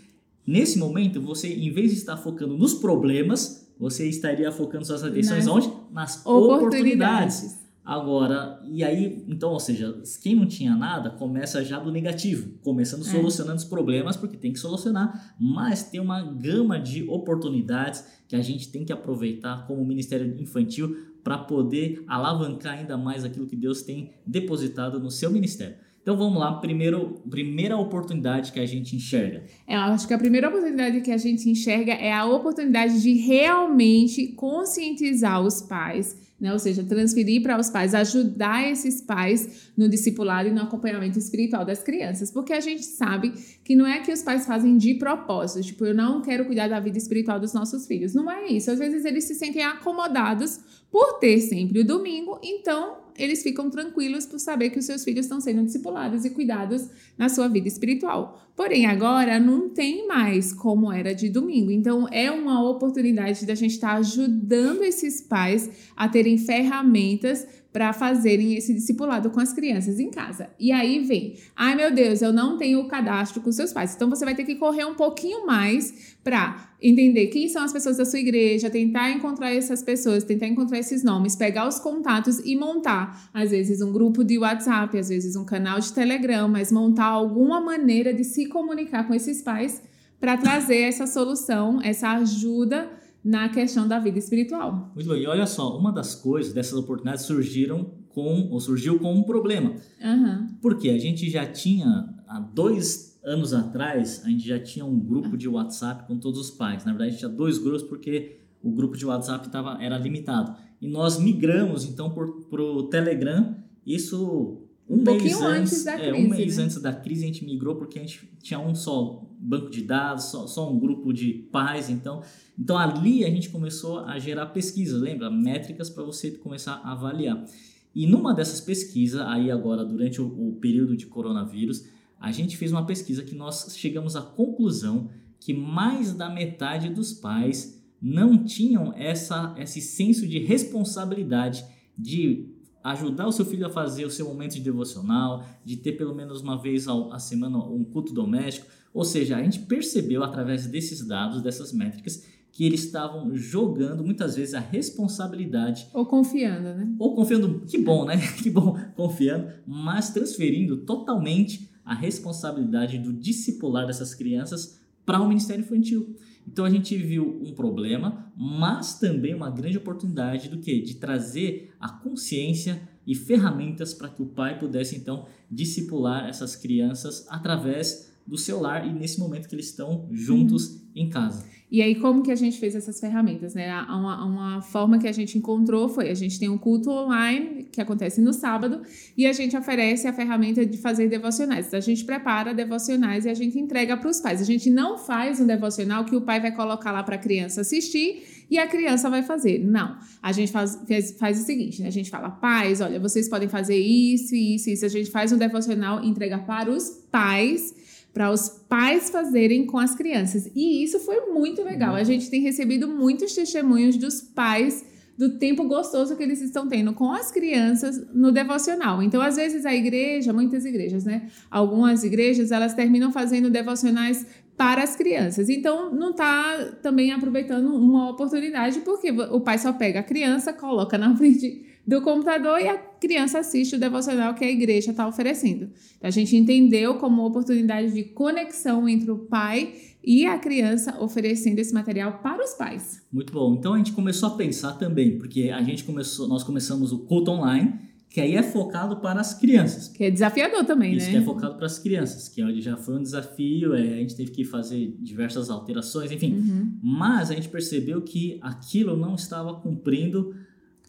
Nesse 0.45 0.79
momento, 0.79 1.21
você, 1.21 1.53
em 1.53 1.71
vez 1.71 1.91
de 1.91 1.97
estar 1.97 2.17
focando 2.17 2.57
nos 2.57 2.73
problemas, 2.73 3.56
você 3.79 4.07
estaria 4.07 4.51
focando 4.51 4.85
suas 4.85 5.03
atenções 5.03 5.45
Nas 5.45 5.56
onde? 5.56 5.71
Nas 5.91 6.25
oportunidades. 6.25 7.38
oportunidades. 7.38 7.68
Agora, 7.88 8.59
e 8.65 8.83
aí, 8.83 9.24
então, 9.29 9.51
ou 9.51 9.62
seja, 9.62 9.97
quem 10.21 10.35
não 10.35 10.45
tinha 10.45 10.75
nada 10.75 11.09
começa 11.09 11.63
já 11.63 11.79
do 11.79 11.89
negativo, 11.89 12.59
começando 12.62 13.00
é. 13.00 13.09
solucionando 13.09 13.56
os 13.56 13.63
problemas, 13.63 14.18
porque 14.18 14.35
tem 14.35 14.51
que 14.51 14.59
solucionar, 14.59 15.33
mas 15.39 15.83
tem 15.83 16.01
uma 16.01 16.21
gama 16.21 16.77
de 16.77 17.07
oportunidades 17.07 18.03
que 18.27 18.35
a 18.35 18.41
gente 18.41 18.69
tem 18.69 18.83
que 18.83 18.91
aproveitar 18.91 19.65
como 19.68 19.85
Ministério 19.85 20.35
Infantil 20.38 20.97
para 21.23 21.38
poder 21.38 22.03
alavancar 22.07 22.77
ainda 22.77 22.97
mais 22.97 23.23
aquilo 23.23 23.47
que 23.47 23.56
Deus 23.56 23.81
tem 23.83 24.12
depositado 24.25 25.00
no 25.00 25.09
seu 25.09 25.31
ministério. 25.31 25.77
Então 26.07 26.15
vamos 26.15 26.39
lá, 26.39 26.54
primeiro, 26.54 27.21
primeira 27.30 27.75
oportunidade 27.75 28.54
que 28.54 28.62
a 28.62 28.65
gente 28.65 28.95
enxerga. 28.95 29.44
É, 29.68 29.75
eu 29.75 29.80
acho 29.80 30.07
que 30.07 30.13
a 30.13 30.18
primeira 30.18 30.48
oportunidade 30.48 31.01
que 31.01 31.12
a 31.12 31.18
gente 31.18 31.50
enxerga 31.50 31.92
é 31.92 32.13
a 32.13 32.24
oportunidade 32.24 33.01
de 33.01 33.12
realmente 33.15 34.27
conscientizar 34.27 35.42
os 35.42 35.62
pais 35.62 36.15
né? 36.39 36.54
Ou 36.54 36.59
seja, 36.59 36.83
transferir 36.83 37.42
para 37.42 37.59
os 37.59 37.69
pais, 37.69 37.95
ajudar 37.95 38.69
esses 38.69 39.01
pais 39.01 39.71
no 39.75 39.89
discipulado 39.89 40.50
e 40.50 40.51
no 40.51 40.62
acompanhamento 40.62 41.18
espiritual 41.18 41.65
das 41.65 41.81
crianças, 41.81 42.30
porque 42.31 42.54
a 42.54 42.59
gente 42.59 42.86
sabe 42.86 43.33
que 43.63 43.75
não 43.75 43.88
é 43.88 44.00
que 44.00 44.12
os 44.12 44.21
pais 44.21 44.45
fazem 44.45 44.77
de 44.77 44.94
propósito, 44.95 45.65
tipo, 45.65 45.86
eu 45.86 45.95
não 45.95 46.21
quero 46.21 46.45
cuidar 46.45 46.68
da 46.68 46.80
vida 46.80 46.98
espiritual 46.98 47.39
dos 47.39 47.54
nossos 47.54 47.88
filhos. 47.88 48.13
Não 48.13 48.30
é 48.30 48.48
isso. 48.48 48.69
Às 48.69 48.77
vezes 48.77 49.04
eles 49.04 49.24
se 49.24 49.33
sentem 49.33 49.63
acomodados 49.63 50.59
por 50.92 51.18
ter 51.19 51.39
sempre 51.42 51.80
o 51.80 51.86
domingo, 51.86 52.39
então 52.44 53.06
eles 53.17 53.41
ficam 53.41 53.69
tranquilos 53.69 54.25
por 54.25 54.39
saber 54.39 54.69
que 54.69 54.79
os 54.79 54.85
seus 54.85 55.03
filhos 55.03 55.25
estão 55.25 55.41
sendo 55.41 55.63
discipulados 55.63 56.23
e 56.23 56.29
cuidados 56.29 56.87
na 57.17 57.29
sua 57.29 57.47
vida 57.47 57.67
espiritual. 57.67 58.41
Porém, 58.55 58.85
agora 58.85 59.39
não 59.39 59.69
tem 59.69 60.07
mais 60.07 60.53
como 60.53 60.91
era 60.91 61.13
de 61.13 61.29
domingo. 61.29 61.71
Então, 61.71 62.07
é 62.11 62.31
uma 62.31 62.67
oportunidade 62.67 63.45
da 63.45 63.55
gente 63.55 63.71
estar 63.71 63.93
ajudando 63.95 64.83
esses 64.83 65.21
pais 65.21 65.69
a 65.95 66.07
terem 66.07 66.37
ferramentas 66.37 67.45
para 67.71 67.93
fazerem 67.93 68.55
esse 68.55 68.73
discipulado 68.73 69.29
com 69.29 69.39
as 69.39 69.53
crianças 69.53 69.99
em 69.99 70.09
casa. 70.09 70.49
E 70.59 70.71
aí 70.71 70.99
vem, 70.99 71.35
ai 71.55 71.75
meu 71.75 71.93
Deus, 71.93 72.21
eu 72.21 72.33
não 72.33 72.57
tenho 72.57 72.79
o 72.79 72.87
cadastro 72.87 73.41
com 73.41 73.51
seus 73.51 73.73
pais. 73.73 73.93
Então 73.95 74.09
você 74.09 74.25
vai 74.25 74.33
ter 74.33 74.45
que 74.45 74.55
correr 74.55 74.85
um 74.85 74.95
pouquinho 74.95 75.45
mais 75.45 76.15
para 76.23 76.71
entender 76.81 77.27
quem 77.27 77.47
são 77.47 77.63
as 77.63 77.73
pessoas 77.73 77.97
da 77.97 78.05
sua 78.05 78.19
igreja, 78.19 78.69
tentar 78.69 79.11
encontrar 79.11 79.53
essas 79.53 79.83
pessoas, 79.83 80.23
tentar 80.23 80.47
encontrar 80.47 80.79
esses 80.79 81.03
nomes, 81.03 81.35
pegar 81.35 81.67
os 81.67 81.79
contatos 81.79 82.39
e 82.39 82.55
montar, 82.55 83.29
às 83.33 83.51
vezes 83.51 83.81
um 83.81 83.91
grupo 83.91 84.23
de 84.23 84.37
WhatsApp, 84.37 84.97
às 84.97 85.09
vezes 85.09 85.35
um 85.35 85.45
canal 85.45 85.79
de 85.79 85.91
Telegram, 85.93 86.47
mas 86.47 86.71
montar 86.71 87.05
alguma 87.05 87.59
maneira 87.59 88.13
de 88.13 88.23
se 88.23 88.47
comunicar 88.47 89.07
com 89.07 89.13
esses 89.13 89.41
pais 89.41 89.81
para 90.19 90.35
trazer 90.37 90.81
essa 90.81 91.05
solução, 91.05 91.79
essa 91.81 92.09
ajuda 92.11 92.89
na 93.27 93.50
questão 93.50 93.85
da 93.85 94.00
vida 94.00 94.18
espiritual. 94.18 94.89
Muito 94.95 95.09
bem. 95.09 95.24
E 95.24 95.27
olha 95.27 95.45
só, 95.45 95.77
uma 95.77 95.91
das 95.91 96.15
coisas 96.15 96.53
dessas 96.53 96.79
oportunidades 96.79 97.25
surgiram 97.25 97.91
com, 98.07 98.47
ou 98.50 98.59
surgiu 98.62 98.97
com 99.00 99.13
um 99.13 99.24
problema. 99.24 99.75
Uhum. 100.01 100.47
Porque 100.62 100.89
a 100.89 100.97
gente 100.97 101.29
já 101.29 101.45
tinha, 101.45 102.07
há 102.25 102.39
dois 102.39 103.19
anos 103.25 103.53
atrás, 103.53 104.21
a 104.24 104.29
gente 104.29 104.47
já 104.47 104.57
tinha 104.57 104.85
um 104.85 104.97
grupo 104.97 105.35
de 105.35 105.50
WhatsApp 105.50 106.07
com 106.07 106.18
todos 106.18 106.39
os 106.39 106.51
pais. 106.51 106.85
Na 106.85 106.91
verdade, 106.94 107.09
a 107.09 107.12
gente 107.12 107.19
tinha 107.19 107.29
dois 107.29 107.57
grupos 107.57 107.83
porque 107.83 108.39
o 108.63 108.71
grupo 108.71 108.95
de 108.95 109.06
WhatsApp 109.06 109.50
tava, 109.50 109.77
era 109.83 109.97
limitado. 109.97 110.56
E 110.81 110.88
nós 110.88 111.19
migramos, 111.19 111.83
então, 111.83 112.09
para 112.09 112.62
o 112.62 112.83
Telegram. 112.83 113.57
Isso 113.85 114.66
um, 114.89 114.99
um 114.99 115.03
mês 115.03 115.41
antes, 115.41 115.83
da 115.83 115.93
crise, 115.93 116.09
é, 116.09 116.13
um 116.13 116.29
mês 116.29 116.57
né? 116.57 116.63
antes 116.63 116.81
da 116.81 116.93
crise 116.93 117.23
a 117.23 117.27
gente 117.27 117.45
migrou 117.45 117.75
porque 117.75 117.99
a 117.99 118.01
gente 118.01 118.29
tinha 118.41 118.59
um 118.59 118.73
só 118.73 119.25
banco 119.39 119.69
de 119.69 119.81
dados, 119.81 120.25
só, 120.25 120.47
só 120.47 120.71
um 120.71 120.79
grupo 120.79 121.11
de 121.11 121.33
pais, 121.51 121.89
então, 121.89 122.21
então 122.57 122.77
ali 122.77 123.25
a 123.25 123.29
gente 123.29 123.49
começou 123.49 123.99
a 123.99 124.17
gerar 124.17 124.47
pesquisas, 124.47 125.01
lembra? 125.01 125.29
Métricas 125.29 125.89
para 125.89 126.03
você 126.03 126.31
começar 126.31 126.81
a 126.83 126.93
avaliar. 126.93 127.45
E 127.93 128.07
numa 128.07 128.33
dessas 128.33 128.61
pesquisas, 128.61 129.21
aí 129.21 129.51
agora 129.51 129.83
durante 129.83 130.21
o, 130.21 130.25
o 130.25 130.55
período 130.61 130.95
de 130.95 131.05
coronavírus, 131.05 131.85
a 132.19 132.31
gente 132.31 132.57
fez 132.57 132.71
uma 132.71 132.85
pesquisa 132.85 133.23
que 133.23 133.35
nós 133.35 133.75
chegamos 133.75 134.15
à 134.15 134.21
conclusão 134.21 135.09
que 135.39 135.53
mais 135.53 136.13
da 136.13 136.29
metade 136.29 136.89
dos 136.89 137.13
pais 137.13 137.83
não 138.01 138.44
tinham 138.44 138.94
essa, 138.94 139.56
esse 139.57 139.81
senso 139.81 140.27
de 140.27 140.39
responsabilidade 140.39 141.65
de 141.97 142.56
ajudar 142.91 143.27
o 143.27 143.31
seu 143.31 143.45
filho 143.45 143.65
a 143.65 143.69
fazer 143.69 144.06
o 144.06 144.09
seu 144.09 144.27
momento 144.27 144.53
de 144.53 144.61
devocional, 144.61 145.44
de 145.63 145.77
ter 145.77 145.94
pelo 145.94 146.15
menos 146.15 146.41
uma 146.41 146.61
vez 146.61 146.87
a 146.87 147.19
semana 147.19 147.57
um 147.57 147.83
culto 147.83 148.13
doméstico. 148.13 148.67
Ou 148.94 149.03
seja, 149.03 149.37
a 149.37 149.44
gente 149.44 149.59
percebeu 149.59 150.23
através 150.23 150.65
desses 150.67 151.06
dados, 151.06 151.41
dessas 151.41 151.73
métricas, 151.73 152.23
que 152.51 152.65
eles 152.65 152.85
estavam 152.85 153.35
jogando 153.35 154.03
muitas 154.03 154.35
vezes 154.35 154.56
a 154.56 154.59
responsabilidade. 154.59 155.87
Ou 155.94 156.06
confiando, 156.06 156.73
né? 156.73 156.95
Ou 156.97 157.13
confiando, 157.13 157.59
que 157.67 157.77
bom, 157.77 158.06
né? 158.06 158.15
Que 158.41 158.49
bom, 158.49 158.75
confiando, 158.95 159.49
mas 159.67 160.09
transferindo 160.09 160.77
totalmente 160.77 161.69
a 161.85 161.94
responsabilidade 161.94 162.97
do 162.97 163.13
discipular 163.13 163.85
dessas 163.85 164.15
crianças 164.15 164.79
para 165.06 165.21
o 165.21 165.27
Ministério 165.27 165.63
Infantil. 165.63 166.15
Então 166.47 166.63
a 166.63 166.69
gente 166.69 166.95
viu 166.95 167.39
um 167.44 167.54
problema, 167.54 168.31
mas 168.35 168.97
também 168.97 169.35
uma 169.35 169.49
grande 169.49 169.77
oportunidade 169.77 170.47
do 170.47 170.59
que? 170.59 170.81
De 170.81 170.95
trazer 170.95 171.73
a 171.80 171.89
consciência 171.89 172.87
e 173.06 173.13
ferramentas 173.13 173.94
para 173.94 174.09
que 174.09 174.21
o 174.21 174.27
pai 174.27 174.57
pudesse 174.57 174.95
então 174.95 175.27
discipular 175.51 176.27
essas 176.27 176.56
crianças 176.56 177.25
através 177.30 178.06
do 178.27 178.37
seu 178.37 178.59
lar 178.59 178.85
e 178.85 178.93
nesse 178.93 179.19
momento 179.19 179.47
que 179.47 179.55
eles 179.55 179.67
estão 179.67 180.07
juntos 180.11 180.67
uhum. 180.67 180.81
em 180.95 181.09
casa. 181.09 181.45
E 181.69 181.81
aí, 181.81 181.95
como 181.95 182.23
que 182.23 182.31
a 182.31 182.35
gente 182.35 182.57
fez 182.59 182.75
essas 182.75 182.97
ferramentas, 182.97 183.53
né? 183.53 183.69
Uma, 183.89 184.25
uma 184.25 184.61
forma 184.61 184.97
que 184.97 185.07
a 185.07 185.11
gente 185.11 185.37
encontrou 185.37 185.89
foi, 185.89 186.09
a 186.09 186.13
gente 186.13 186.39
tem 186.39 186.47
um 186.47 186.57
culto 186.57 186.89
online 186.89 187.67
que 187.69 187.81
acontece 187.81 188.21
no 188.21 188.31
sábado 188.31 188.81
e 189.17 189.25
a 189.25 189.33
gente 189.33 189.55
oferece 189.55 190.07
a 190.07 190.13
ferramenta 190.13 190.65
de 190.65 190.77
fazer 190.77 191.09
devocionais. 191.09 191.73
A 191.73 191.81
gente 191.81 192.05
prepara 192.05 192.53
devocionais 192.53 193.25
e 193.25 193.29
a 193.29 193.33
gente 193.33 193.59
entrega 193.59 193.97
para 193.97 194.09
os 194.09 194.21
pais. 194.21 194.39
A 194.39 194.45
gente 194.45 194.69
não 194.69 194.97
faz 194.97 195.41
um 195.41 195.45
devocional 195.45 196.05
que 196.05 196.15
o 196.15 196.21
pai 196.21 196.39
vai 196.39 196.53
colocar 196.53 196.93
lá 196.93 197.03
para 197.03 197.15
a 197.15 197.19
criança 197.19 197.59
assistir 197.59 198.45
e 198.49 198.57
a 198.57 198.65
criança 198.65 199.09
vai 199.09 199.23
fazer. 199.23 199.59
Não. 199.59 199.97
A 200.23 200.31
gente 200.31 200.53
faz, 200.53 200.81
faz, 200.87 201.11
faz 201.19 201.41
o 201.41 201.45
seguinte, 201.45 201.81
né? 201.81 201.89
A 201.89 201.91
gente 201.91 202.09
fala, 202.09 202.29
pais, 202.29 202.79
olha, 202.79 202.97
vocês 202.97 203.27
podem 203.27 203.49
fazer 203.49 203.77
isso, 203.77 204.33
isso, 204.33 204.69
isso. 204.69 204.85
A 204.85 204.89
gente 204.89 205.11
faz 205.11 205.33
um 205.33 205.37
devocional 205.37 206.01
entrega 206.01 206.37
para 206.37 206.71
os 206.71 206.89
pais 207.11 207.75
para 208.18 208.31
os 208.31 208.50
pais 208.50 209.12
fazerem 209.12 209.68
com 209.68 209.78
as 209.78 209.94
crianças. 209.94 210.50
E 210.56 210.83
isso 210.83 211.00
foi 211.02 211.28
muito 211.28 211.62
legal. 211.62 211.94
A 211.94 212.04
gente 212.04 212.31
tem 212.31 212.42
recebido 212.42 212.88
muitos 212.88 213.36
testemunhos 213.36 213.95
dos 213.95 214.21
pais 214.21 214.83
do 215.16 215.38
tempo 215.38 215.66
gostoso 215.66 216.16
que 216.16 216.24
eles 216.24 216.42
estão 216.42 216.68
tendo 216.68 216.94
com 216.94 217.12
as 217.12 217.30
crianças 217.30 218.12
no 218.12 218.31
devocional. 218.31 219.04
Então, 219.04 219.21
às 219.21 219.36
vezes 219.36 219.68
a 219.68 219.76
igreja, 219.76 220.33
muitas 220.33 220.66
igrejas, 220.66 221.06
né? 221.06 221.28
Algumas 221.52 222.04
igrejas, 222.04 222.52
elas 222.52 222.74
terminam 222.74 223.12
fazendo 223.12 223.52
devocionais 223.52 224.26
para 224.57 224.81
as 224.81 224.95
crianças. 224.95 225.47
Então, 225.47 225.94
não 225.94 226.09
está 226.09 226.71
também 226.81 227.12
aproveitando 227.12 227.68
uma 227.68 228.09
oportunidade, 228.09 228.80
porque 228.80 229.12
o 229.12 229.42
pai 229.42 229.59
só 229.59 229.71
pega 229.71 230.00
a 230.00 230.04
criança, 230.04 230.52
coloca 230.52 230.97
na 230.97 231.16
frente 231.16 231.67
do 231.87 232.01
computador 232.01 232.59
e 232.59 232.67
a 232.67 232.77
criança 232.77 233.39
assiste 233.39 233.77
o 233.77 233.79
devocional 233.79 234.33
que 234.33 234.44
a 234.44 234.51
igreja 234.51 234.91
está 234.91 235.07
oferecendo. 235.07 235.69
Então, 235.97 236.07
a 236.07 236.09
gente 236.09 236.35
entendeu 236.35 236.95
como 236.95 237.25
oportunidade 237.25 237.94
de 237.94 238.03
conexão 238.03 238.89
entre 238.89 239.09
o 239.09 239.19
pai 239.19 239.73
e 240.03 240.25
a 240.25 240.37
criança 240.37 241.01
oferecendo 241.01 241.59
esse 241.59 241.73
material 241.73 242.19
para 242.21 242.44
os 242.44 242.53
pais. 242.53 243.01
Muito 243.11 243.31
bom. 243.31 243.56
Então 243.56 243.73
a 243.73 243.77
gente 243.77 243.94
começou 243.94 244.29
a 244.29 244.35
pensar 244.35 244.73
também, 244.73 245.17
porque 245.17 245.49
a 245.49 245.61
gente 245.61 245.83
começou, 245.83 246.27
nós 246.27 246.44
começamos 246.44 246.91
o 246.91 246.99
culto 246.99 247.31
online, 247.31 247.73
que 248.09 248.21
aí 248.21 248.35
é 248.35 248.44
focado 248.44 248.97
para 248.97 249.19
as 249.19 249.33
crianças. 249.33 249.89
Que 249.89 250.06
é 250.06 250.11
desafiador 250.11 250.65
também, 250.65 250.95
Isso 250.95 251.07
né? 251.07 251.11
que 251.11 251.17
é 251.17 251.21
focado 251.21 251.56
para 251.56 251.65
as 251.65 251.77
crianças, 251.77 252.29
que 252.29 252.61
já 252.61 252.77
foi 252.77 252.95
um 252.95 253.01
desafio, 253.01 253.73
é, 253.73 253.81
a 253.81 253.97
gente 253.97 254.15
teve 254.15 254.31
que 254.31 254.45
fazer 254.45 254.95
diversas 254.99 255.49
alterações, 255.49 256.11
enfim. 256.11 256.33
Uhum. 256.35 256.79
Mas 256.81 257.29
a 257.29 257.35
gente 257.35 257.49
percebeu 257.49 258.01
que 258.01 258.39
aquilo 258.41 258.95
não 258.95 259.13
estava 259.13 259.53
cumprindo 259.56 260.33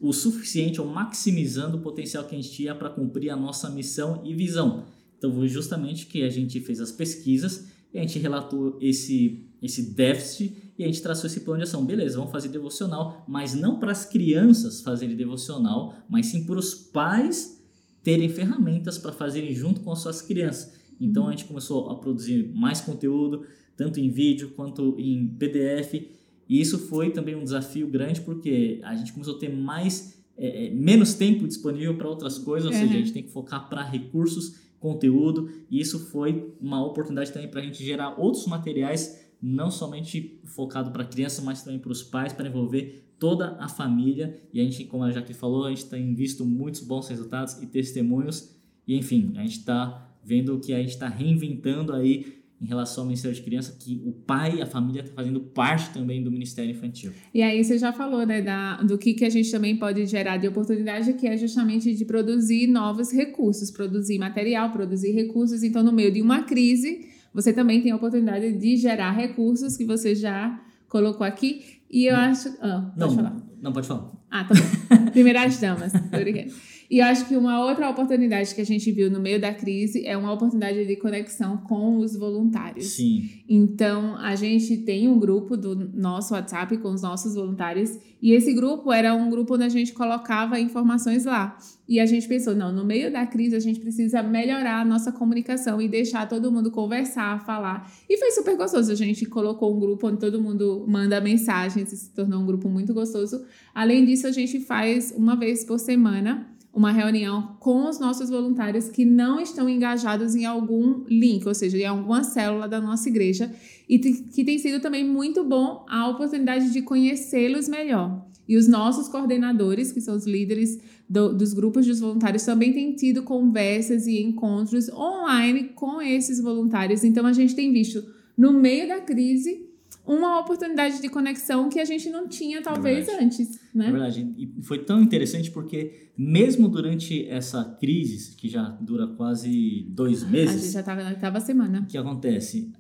o 0.00 0.12
suficiente 0.12 0.80
ou 0.80 0.86
maximizando 0.86 1.76
o 1.76 1.80
potencial 1.80 2.24
que 2.24 2.34
a 2.34 2.40
gente 2.40 2.52
tinha 2.52 2.74
para 2.74 2.90
cumprir 2.90 3.30
a 3.30 3.36
nossa 3.36 3.68
missão 3.70 4.22
e 4.24 4.34
visão. 4.34 4.84
Então 5.16 5.32
foi 5.32 5.48
justamente 5.48 6.06
que 6.06 6.22
a 6.22 6.30
gente 6.30 6.60
fez 6.60 6.80
as 6.80 6.92
pesquisas 6.92 7.66
e 7.92 7.98
a 7.98 8.02
gente 8.02 8.18
relatou 8.18 8.78
esse, 8.80 9.44
esse 9.62 9.94
déficit 9.94 10.56
e 10.78 10.84
a 10.84 10.86
gente 10.86 11.02
traçou 11.02 11.26
esse 11.26 11.40
plano 11.40 11.62
de 11.62 11.68
ação. 11.68 11.84
Beleza, 11.84 12.16
vamos 12.16 12.30
fazer 12.30 12.48
devocional, 12.48 13.24
mas 13.26 13.54
não 13.54 13.78
para 13.78 13.90
as 13.90 14.04
crianças 14.04 14.80
fazerem 14.80 15.16
devocional, 15.16 15.94
mas 16.08 16.26
sim 16.26 16.44
para 16.44 16.58
os 16.58 16.74
pais 16.74 17.58
terem 18.02 18.28
ferramentas 18.28 18.96
para 18.98 19.12
fazerem 19.12 19.54
junto 19.54 19.80
com 19.80 19.90
as 19.90 19.98
suas 19.98 20.22
crianças. 20.22 20.72
Então 21.00 21.26
a 21.26 21.30
gente 21.30 21.44
começou 21.44 21.90
a 21.90 21.96
produzir 21.96 22.52
mais 22.54 22.80
conteúdo, 22.80 23.44
tanto 23.76 24.00
em 24.00 24.10
vídeo 24.10 24.50
quanto 24.54 24.94
em 24.98 25.28
PDF. 25.28 26.17
E 26.48 26.60
isso 26.60 26.78
foi 26.78 27.10
também 27.10 27.34
um 27.34 27.44
desafio 27.44 27.86
grande 27.88 28.20
porque 28.22 28.80
a 28.82 28.94
gente 28.94 29.12
começou 29.12 29.36
a 29.36 29.38
ter 29.38 29.48
mais 29.54 30.18
é, 30.36 30.70
menos 30.70 31.14
tempo 31.14 31.46
disponível 31.46 31.96
para 31.96 32.08
outras 32.08 32.38
coisas, 32.38 32.66
ou 32.66 32.72
Uhum. 32.72 32.78
seja, 32.80 32.94
a 32.94 32.98
gente 32.98 33.12
tem 33.12 33.22
que 33.24 33.30
focar 33.30 33.68
para 33.68 33.82
recursos, 33.82 34.56
conteúdo, 34.78 35.50
e 35.68 35.80
isso 35.80 35.98
foi 36.10 36.54
uma 36.60 36.84
oportunidade 36.86 37.32
também 37.32 37.48
para 37.48 37.60
a 37.60 37.64
gente 37.64 37.82
gerar 37.84 38.18
outros 38.18 38.46
materiais, 38.46 39.28
não 39.42 39.70
somente 39.70 40.40
focado 40.44 40.92
para 40.92 41.04
criança, 41.04 41.42
mas 41.42 41.62
também 41.62 41.80
para 41.80 41.90
os 41.90 42.02
pais, 42.02 42.32
para 42.32 42.48
envolver 42.48 43.04
toda 43.18 43.56
a 43.58 43.68
família. 43.68 44.40
E 44.52 44.60
a 44.60 44.64
gente, 44.64 44.84
como 44.84 45.02
a 45.02 45.10
Jaque 45.10 45.34
falou, 45.34 45.64
a 45.64 45.70
gente 45.70 45.86
tem 45.86 46.14
visto 46.14 46.44
muitos 46.44 46.80
bons 46.82 47.08
resultados 47.08 47.60
e 47.60 47.66
testemunhos, 47.66 48.54
e 48.86 48.96
enfim, 48.96 49.32
a 49.36 49.42
gente 49.42 49.58
está 49.58 50.16
vendo 50.24 50.58
que 50.60 50.72
a 50.72 50.78
gente 50.78 50.90
está 50.90 51.08
reinventando 51.08 51.92
aí 51.92 52.37
em 52.60 52.66
relação 52.66 53.04
ao 53.04 53.06
Ministério 53.06 53.36
de 53.36 53.42
Criança, 53.42 53.76
que 53.78 54.02
o 54.04 54.12
pai 54.12 54.56
e 54.56 54.62
a 54.62 54.66
família 54.66 55.02
está 55.02 55.14
fazendo 55.14 55.40
parte 55.40 55.90
também 55.90 56.22
do 56.22 56.30
Ministério 56.30 56.70
Infantil. 56.70 57.12
E 57.32 57.40
aí 57.40 57.62
você 57.62 57.78
já 57.78 57.92
falou, 57.92 58.26
né, 58.26 58.42
da, 58.42 58.82
do 58.82 58.98
que, 58.98 59.14
que 59.14 59.24
a 59.24 59.30
gente 59.30 59.50
também 59.50 59.76
pode 59.76 60.04
gerar 60.06 60.36
de 60.38 60.48
oportunidade, 60.48 61.12
que 61.12 61.26
é 61.26 61.36
justamente 61.36 61.94
de 61.94 62.04
produzir 62.04 62.66
novos 62.66 63.12
recursos, 63.12 63.70
produzir 63.70 64.18
material, 64.18 64.72
produzir 64.72 65.12
recursos. 65.12 65.62
Então, 65.62 65.84
no 65.84 65.92
meio 65.92 66.12
de 66.12 66.20
uma 66.20 66.42
crise, 66.42 67.06
você 67.32 67.52
também 67.52 67.80
tem 67.80 67.92
a 67.92 67.96
oportunidade 67.96 68.52
de 68.52 68.76
gerar 68.76 69.12
recursos 69.12 69.76
que 69.76 69.84
você 69.84 70.14
já 70.14 70.60
colocou 70.88 71.24
aqui. 71.24 71.62
E 71.90 72.06
eu 72.06 72.16
acho. 72.16 72.48
Ah, 72.60 72.92
pode 72.96 72.98
não, 72.98 73.10
falar. 73.10 73.36
não 73.62 73.72
pode 73.72 73.86
falar. 73.86 74.12
Ah, 74.30 74.44
tá 74.44 74.54
bom. 74.54 75.10
Primeiras 75.12 75.58
damas, 75.60 75.92
brincando. 76.10 76.52
E 76.90 77.02
acho 77.02 77.28
que 77.28 77.36
uma 77.36 77.62
outra 77.62 77.90
oportunidade 77.90 78.54
que 78.54 78.62
a 78.62 78.64
gente 78.64 78.90
viu 78.90 79.10
no 79.10 79.20
meio 79.20 79.38
da 79.38 79.52
crise 79.52 80.06
é 80.06 80.16
uma 80.16 80.32
oportunidade 80.32 80.86
de 80.86 80.96
conexão 80.96 81.58
com 81.58 81.98
os 81.98 82.16
voluntários. 82.16 82.86
Sim. 82.86 83.28
Então, 83.46 84.16
a 84.16 84.34
gente 84.34 84.78
tem 84.78 85.06
um 85.06 85.18
grupo 85.18 85.54
do 85.54 85.74
nosso 85.94 86.32
WhatsApp 86.32 86.78
com 86.78 86.88
os 86.88 87.02
nossos 87.02 87.34
voluntários, 87.34 87.98
e 88.22 88.32
esse 88.32 88.54
grupo 88.54 88.90
era 88.90 89.14
um 89.14 89.28
grupo 89.28 89.54
onde 89.54 89.64
a 89.64 89.68
gente 89.68 89.92
colocava 89.92 90.58
informações 90.58 91.26
lá. 91.26 91.58
E 91.86 92.00
a 92.00 92.06
gente 92.06 92.26
pensou, 92.26 92.54
não, 92.54 92.72
no 92.72 92.84
meio 92.84 93.12
da 93.12 93.26
crise 93.26 93.54
a 93.54 93.60
gente 93.60 93.80
precisa 93.80 94.22
melhorar 94.22 94.80
a 94.80 94.84
nossa 94.84 95.12
comunicação 95.12 95.80
e 95.80 95.88
deixar 95.88 96.26
todo 96.26 96.50
mundo 96.50 96.70
conversar, 96.70 97.44
falar. 97.44 97.90
E 98.08 98.16
foi 98.18 98.30
super 98.32 98.56
gostoso. 98.56 98.90
A 98.90 98.94
gente 98.94 99.24
colocou 99.26 99.74
um 99.74 99.78
grupo 99.78 100.08
onde 100.08 100.18
todo 100.18 100.42
mundo 100.42 100.84
manda 100.88 101.20
mensagens, 101.20 101.92
e 101.92 101.96
se 101.96 102.10
tornou 102.14 102.40
um 102.40 102.46
grupo 102.46 102.68
muito 102.68 102.94
gostoso. 102.94 103.44
Além 103.74 104.06
disso, 104.06 104.26
a 104.26 104.32
gente 104.32 104.58
faz 104.58 105.12
uma 105.16 105.36
vez 105.36 105.64
por 105.64 105.78
semana 105.78 106.57
uma 106.78 106.92
reunião 106.92 107.56
com 107.58 107.88
os 107.88 107.98
nossos 107.98 108.30
voluntários 108.30 108.88
que 108.88 109.04
não 109.04 109.40
estão 109.40 109.68
engajados 109.68 110.36
em 110.36 110.44
algum 110.44 111.02
link, 111.08 111.44
ou 111.44 111.52
seja, 111.52 111.76
em 111.76 111.84
alguma 111.84 112.22
célula 112.22 112.68
da 112.68 112.80
nossa 112.80 113.08
igreja, 113.08 113.52
e 113.88 113.98
que 113.98 114.44
tem 114.44 114.58
sido 114.58 114.80
também 114.80 115.04
muito 115.04 115.42
bom 115.42 115.84
a 115.88 116.08
oportunidade 116.08 116.72
de 116.72 116.80
conhecê-los 116.80 117.68
melhor. 117.68 118.24
E 118.48 118.56
os 118.56 118.68
nossos 118.68 119.08
coordenadores, 119.08 119.90
que 119.90 120.00
são 120.00 120.14
os 120.14 120.24
líderes 120.24 120.78
do, 121.10 121.34
dos 121.34 121.52
grupos 121.52 121.84
dos 121.84 121.98
voluntários, 121.98 122.44
também 122.44 122.72
têm 122.72 122.94
tido 122.94 123.24
conversas 123.24 124.06
e 124.06 124.22
encontros 124.22 124.88
online 124.90 125.70
com 125.74 126.00
esses 126.00 126.40
voluntários. 126.40 127.02
Então, 127.02 127.26
a 127.26 127.32
gente 127.32 127.56
tem 127.56 127.72
visto, 127.72 128.04
no 128.36 128.52
meio 128.52 128.86
da 128.86 129.00
crise, 129.00 129.67
uma 130.08 130.40
oportunidade 130.40 131.00
de 131.02 131.08
conexão 131.08 131.68
que 131.68 131.78
a 131.78 131.84
gente 131.84 132.08
não 132.08 132.26
tinha, 132.26 132.62
talvez, 132.62 133.06
Verdade. 133.06 133.24
antes. 133.26 133.60
Né? 133.74 133.88
É 133.88 133.90
verdade. 133.92 134.34
E 134.38 134.62
foi 134.62 134.78
tão 134.78 135.02
interessante 135.02 135.50
porque, 135.50 136.08
mesmo 136.16 136.68
durante 136.68 137.26
essa 137.28 137.62
crise, 137.78 138.34
que 138.34 138.48
já 138.48 138.62
dura 138.80 139.06
quase 139.06 139.86
dois 139.90 140.22
A 140.22 140.26
gente 140.26 140.32
meses, 140.32 140.72
já 140.72 140.80
estava 140.80 141.02
na 141.04 141.10
oitava 141.10 141.38
semana. 141.40 141.80
o 141.82 141.86
que 141.86 141.98
acontece? 141.98 142.72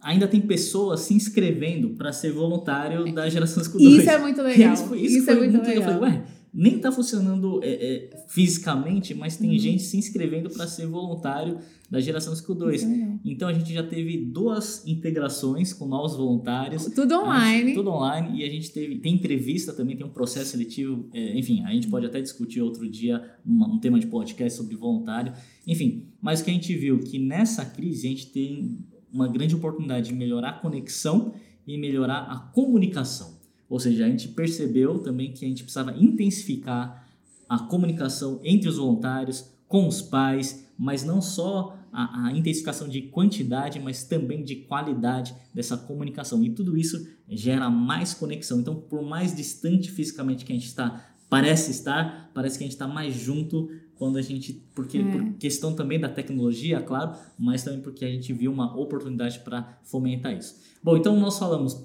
Ainda 0.00 0.28
tem 0.28 0.40
pessoas 0.40 1.00
se 1.00 1.14
inscrevendo 1.14 1.90
para 1.90 2.12
ser 2.12 2.30
voluntário 2.30 3.12
da 3.12 3.28
Geração 3.28 3.60
2. 3.62 3.74
Isso 4.00 4.08
é 4.10 4.18
muito 4.18 4.40
legal. 4.42 4.72
Isso, 4.74 4.94
Isso, 4.94 5.18
isso 5.18 5.30
é 5.30 5.36
foi 5.36 5.48
muito 5.48 5.66
legal. 5.66 5.74
legal. 5.74 5.92
Eu 5.94 5.98
falei, 6.00 6.14
ué, 6.18 6.24
nem 6.58 6.78
tá 6.78 6.90
funcionando 6.90 7.60
é, 7.62 7.68
é, 7.68 8.24
fisicamente, 8.28 9.12
mas 9.14 9.36
tem 9.36 9.50
Uhum. 9.50 9.58
gente 9.58 9.82
se 9.82 9.96
inscrevendo 9.98 10.48
para 10.48 10.66
ser 10.66 10.86
voluntário 10.86 11.58
da 11.90 12.00
Geração 12.00 12.32
2. 12.32 12.82
Isso 12.82 12.90
é. 12.90 13.18
Então 13.24 13.46
a 13.48 13.52
gente 13.52 13.72
já 13.72 13.82
teve 13.82 14.16
duas 14.16 14.86
integrações 14.86 15.72
com 15.72 15.86
novos 15.86 16.16
voluntários. 16.16 16.86
Tudo 16.86 17.14
online. 17.14 17.74
Tudo 17.74 17.90
online 17.90 18.40
e 18.40 18.44
a 18.44 18.48
gente 18.50 18.70
teve 18.72 18.98
tem 18.98 19.14
entrevista 19.14 19.72
também, 19.72 19.96
tem 19.96 20.06
um 20.06 20.10
processo 20.10 20.50
seletivo. 20.52 21.08
é, 21.12 21.38
enfim, 21.38 21.62
a 21.64 21.72
gente 21.72 21.88
pode 21.88 22.06
até 22.06 22.20
discutir 22.20 22.60
outro 22.62 22.88
dia 22.88 23.22
uma- 23.44 23.68
um 23.68 23.78
tema 23.78 24.00
de 24.00 24.06
podcast 24.06 24.56
sobre 24.58 24.74
voluntário. 24.76 25.32
Enfim, 25.66 26.06
mas 26.20 26.40
o 26.40 26.44
que 26.44 26.50
a 26.50 26.54
gente 26.54 26.74
viu 26.74 26.98
que 27.00 27.18
nessa 27.18 27.64
crise 27.66 28.06
a 28.06 28.10
gente 28.10 28.26
tem 28.32 28.78
uma 29.12 29.28
grande 29.28 29.54
oportunidade 29.54 30.08
de 30.08 30.14
melhorar 30.14 30.48
a 30.48 30.52
conexão 30.54 31.34
e 31.66 31.76
melhorar 31.78 32.18
a 32.30 32.38
comunicação. 32.38 33.35
Ou 33.68 33.80
seja, 33.80 34.04
a 34.06 34.08
gente 34.08 34.28
percebeu 34.28 34.98
também 34.98 35.32
que 35.32 35.44
a 35.44 35.48
gente 35.48 35.62
precisava 35.62 35.92
intensificar 35.96 37.06
a 37.48 37.58
comunicação 37.58 38.40
entre 38.44 38.68
os 38.68 38.76
voluntários, 38.76 39.50
com 39.68 39.86
os 39.88 40.00
pais, 40.00 40.66
mas 40.78 41.04
não 41.04 41.20
só 41.20 41.76
a, 41.92 42.26
a 42.26 42.32
intensificação 42.32 42.88
de 42.88 43.02
quantidade, 43.02 43.80
mas 43.80 44.04
também 44.04 44.44
de 44.44 44.56
qualidade 44.56 45.34
dessa 45.54 45.76
comunicação. 45.76 46.42
E 46.44 46.50
tudo 46.50 46.76
isso 46.76 47.08
gera 47.28 47.68
mais 47.70 48.14
conexão. 48.14 48.60
Então, 48.60 48.74
por 48.74 49.02
mais 49.02 49.34
distante 49.34 49.90
fisicamente 49.90 50.44
que 50.44 50.52
a 50.52 50.54
gente 50.54 50.66
está, 50.66 51.04
parece 51.28 51.70
estar, 51.70 52.30
parece 52.34 52.58
que 52.58 52.64
a 52.64 52.66
gente 52.66 52.74
está 52.74 52.86
mais 52.86 53.14
junto 53.14 53.68
quando 53.96 54.18
a 54.18 54.22
gente. 54.22 54.52
Porque 54.74 54.98
É. 54.98 55.02
por 55.02 55.32
questão 55.38 55.74
também 55.74 55.98
da 55.98 56.08
tecnologia, 56.08 56.80
claro, 56.80 57.16
mas 57.38 57.64
também 57.64 57.80
porque 57.80 58.04
a 58.04 58.08
gente 58.08 58.32
viu 58.32 58.52
uma 58.52 58.76
oportunidade 58.76 59.40
para 59.40 59.78
fomentar 59.82 60.36
isso. 60.36 60.56
Bom, 60.82 60.96
então 60.96 61.18
nós 61.18 61.38
falamos 61.38 61.82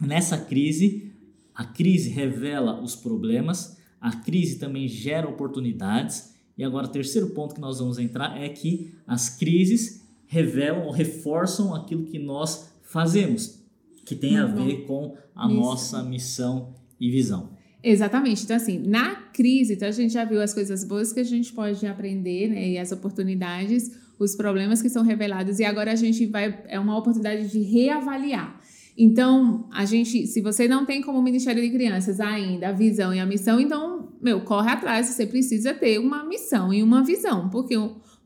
nessa 0.00 0.36
crise, 0.36 1.12
a 1.54 1.64
crise 1.64 2.10
revela 2.10 2.80
os 2.80 2.96
problemas, 2.96 3.76
a 4.00 4.10
crise 4.16 4.58
também 4.58 4.88
gera 4.88 5.28
oportunidades. 5.28 6.34
E 6.58 6.64
agora, 6.64 6.86
o 6.86 6.90
terceiro 6.90 7.30
ponto 7.30 7.54
que 7.54 7.60
nós 7.60 7.78
vamos 7.78 7.98
entrar 7.98 8.40
é 8.40 8.48
que 8.48 8.92
as 9.06 9.28
crises 9.28 10.04
revelam 10.26 10.84
ou 10.84 10.90
reforçam 10.90 11.74
aquilo 11.74 12.04
que 12.04 12.18
nós 12.18 12.70
fazemos, 12.82 13.62
que 14.04 14.14
tem 14.14 14.36
a 14.36 14.46
bom. 14.46 14.64
ver 14.64 14.86
com 14.86 15.16
a 15.34 15.46
Isso. 15.46 15.56
nossa 15.56 16.02
missão 16.02 16.74
e 17.00 17.10
visão. 17.10 17.50
Exatamente. 17.82 18.44
Então, 18.44 18.56
assim, 18.56 18.78
na 18.78 19.14
crise, 19.14 19.74
então 19.74 19.86
a 19.86 19.92
gente 19.92 20.12
já 20.12 20.24
viu 20.24 20.40
as 20.40 20.54
coisas 20.54 20.84
boas 20.84 21.12
que 21.12 21.20
a 21.20 21.24
gente 21.24 21.52
pode 21.52 21.86
aprender, 21.86 22.48
né? 22.48 22.70
E 22.70 22.78
as 22.78 22.90
oportunidades, 22.92 23.90
os 24.18 24.34
problemas 24.34 24.80
que 24.80 24.88
são 24.88 25.02
revelados. 25.02 25.58
E 25.58 25.64
agora 25.64 25.92
a 25.92 25.96
gente 25.96 26.24
vai. 26.26 26.62
É 26.66 26.80
uma 26.80 26.96
oportunidade 26.96 27.48
de 27.48 27.60
reavaliar. 27.60 28.58
Então, 28.96 29.68
a 29.72 29.84
gente, 29.84 30.26
se 30.26 30.40
você 30.40 30.68
não 30.68 30.86
tem 30.86 31.02
como 31.02 31.20
Ministério 31.20 31.60
de 31.60 31.70
Crianças 31.70 32.20
ainda 32.20 32.68
a 32.68 32.72
visão 32.72 33.12
e 33.12 33.18
a 33.18 33.26
missão, 33.26 33.58
então, 33.58 34.12
meu, 34.22 34.42
corre 34.42 34.70
atrás, 34.70 35.06
você 35.06 35.26
precisa 35.26 35.74
ter 35.74 35.98
uma 35.98 36.24
missão 36.24 36.72
e 36.72 36.80
uma 36.80 37.02
visão, 37.02 37.48
porque 37.48 37.76